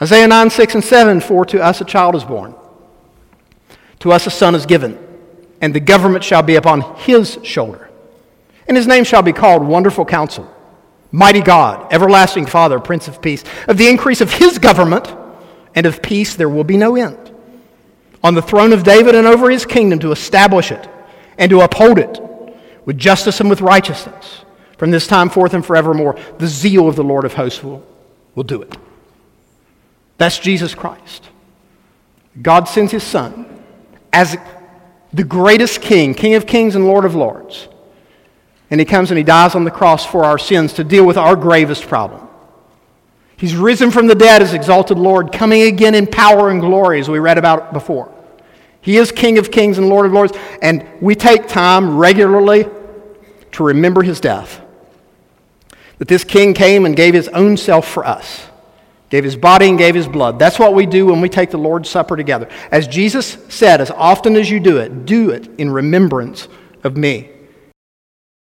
Isaiah 0.00 0.26
9, 0.26 0.50
6, 0.50 0.74
and 0.74 0.82
7 0.82 1.20
For 1.20 1.44
to 1.44 1.62
us 1.62 1.80
a 1.82 1.84
child 1.84 2.16
is 2.16 2.24
born, 2.24 2.54
to 4.00 4.12
us 4.12 4.26
a 4.26 4.30
son 4.30 4.54
is 4.54 4.64
given, 4.64 4.98
and 5.60 5.74
the 5.74 5.78
government 5.78 6.24
shall 6.24 6.42
be 6.42 6.56
upon 6.56 6.80
his 6.96 7.38
shoulder. 7.42 7.90
And 8.66 8.78
his 8.78 8.86
name 8.86 9.04
shall 9.04 9.22
be 9.22 9.34
called 9.34 9.62
Wonderful 9.62 10.06
Counsel, 10.06 10.50
Mighty 11.10 11.42
God, 11.42 11.92
Everlasting 11.92 12.46
Father, 12.46 12.80
Prince 12.80 13.08
of 13.08 13.20
Peace. 13.20 13.44
Of 13.68 13.76
the 13.76 13.88
increase 13.88 14.22
of 14.22 14.32
his 14.32 14.58
government 14.58 15.14
and 15.74 15.84
of 15.84 16.00
peace 16.00 16.34
there 16.34 16.48
will 16.48 16.64
be 16.64 16.78
no 16.78 16.96
end. 16.96 17.30
On 18.24 18.34
the 18.34 18.42
throne 18.42 18.72
of 18.72 18.84
David 18.84 19.14
and 19.14 19.26
over 19.26 19.50
his 19.50 19.66
kingdom 19.66 19.98
to 19.98 20.12
establish 20.12 20.72
it 20.72 20.88
and 21.36 21.50
to 21.50 21.60
uphold 21.60 21.98
it 21.98 22.18
with 22.84 22.98
justice 22.98 23.40
and 23.40 23.48
with 23.48 23.60
righteousness. 23.60 24.44
From 24.78 24.90
this 24.90 25.06
time 25.06 25.28
forth 25.28 25.54
and 25.54 25.64
forevermore, 25.64 26.18
the 26.38 26.46
zeal 26.46 26.88
of 26.88 26.96
the 26.96 27.04
Lord 27.04 27.24
of 27.24 27.34
hosts 27.34 27.62
will, 27.62 27.86
will 28.34 28.42
do 28.42 28.62
it. 28.62 28.76
That's 30.18 30.38
Jesus 30.38 30.74
Christ. 30.74 31.28
God 32.40 32.64
sends 32.64 32.92
his 32.92 33.02
son 33.02 33.62
as 34.12 34.36
the 35.12 35.24
greatest 35.24 35.82
king, 35.82 36.14
King 36.14 36.34
of 36.34 36.46
kings 36.46 36.74
and 36.74 36.86
Lord 36.86 37.04
of 37.04 37.14
lords. 37.14 37.68
And 38.70 38.80
he 38.80 38.86
comes 38.86 39.10
and 39.10 39.18
he 39.18 39.24
dies 39.24 39.54
on 39.54 39.64
the 39.64 39.70
cross 39.70 40.06
for 40.06 40.24
our 40.24 40.38
sins 40.38 40.72
to 40.74 40.84
deal 40.84 41.06
with 41.06 41.18
our 41.18 41.36
gravest 41.36 41.86
problem. 41.88 42.26
He's 43.36 43.54
risen 43.54 43.90
from 43.90 44.06
the 44.06 44.14
dead 44.14 44.40
as 44.40 44.54
exalted 44.54 44.98
Lord, 44.98 45.32
coming 45.32 45.62
again 45.62 45.94
in 45.94 46.06
power 46.06 46.48
and 46.48 46.60
glory, 46.60 47.00
as 47.00 47.10
we 47.10 47.18
read 47.18 47.38
about 47.38 47.72
before. 47.72 48.12
He 48.82 48.98
is 48.98 49.10
King 49.10 49.38
of 49.38 49.50
kings 49.50 49.78
and 49.78 49.88
Lord 49.88 50.04
of 50.04 50.12
lords, 50.12 50.36
and 50.60 50.86
we 51.00 51.14
take 51.14 51.48
time 51.48 51.96
regularly 51.96 52.66
to 53.52 53.64
remember 53.64 54.02
his 54.02 54.20
death. 54.20 54.60
That 55.98 56.08
this 56.08 56.24
king 56.24 56.52
came 56.52 56.84
and 56.84 56.94
gave 56.94 57.14
his 57.14 57.28
own 57.28 57.56
self 57.56 57.88
for 57.88 58.04
us 58.04 58.48
gave 59.12 59.24
his 59.24 59.36
body 59.36 59.68
and 59.68 59.76
gave 59.76 59.94
his 59.94 60.08
blood. 60.08 60.38
That's 60.38 60.58
what 60.58 60.72
we 60.72 60.86
do 60.86 61.04
when 61.04 61.20
we 61.20 61.28
take 61.28 61.50
the 61.50 61.58
Lord's 61.58 61.90
Supper 61.90 62.16
together. 62.16 62.48
As 62.70 62.88
Jesus 62.88 63.36
said, 63.50 63.82
as 63.82 63.90
often 63.90 64.36
as 64.36 64.48
you 64.48 64.58
do 64.58 64.78
it, 64.78 65.04
do 65.04 65.28
it 65.28 65.50
in 65.58 65.70
remembrance 65.70 66.48
of 66.82 66.96
me. 66.96 67.28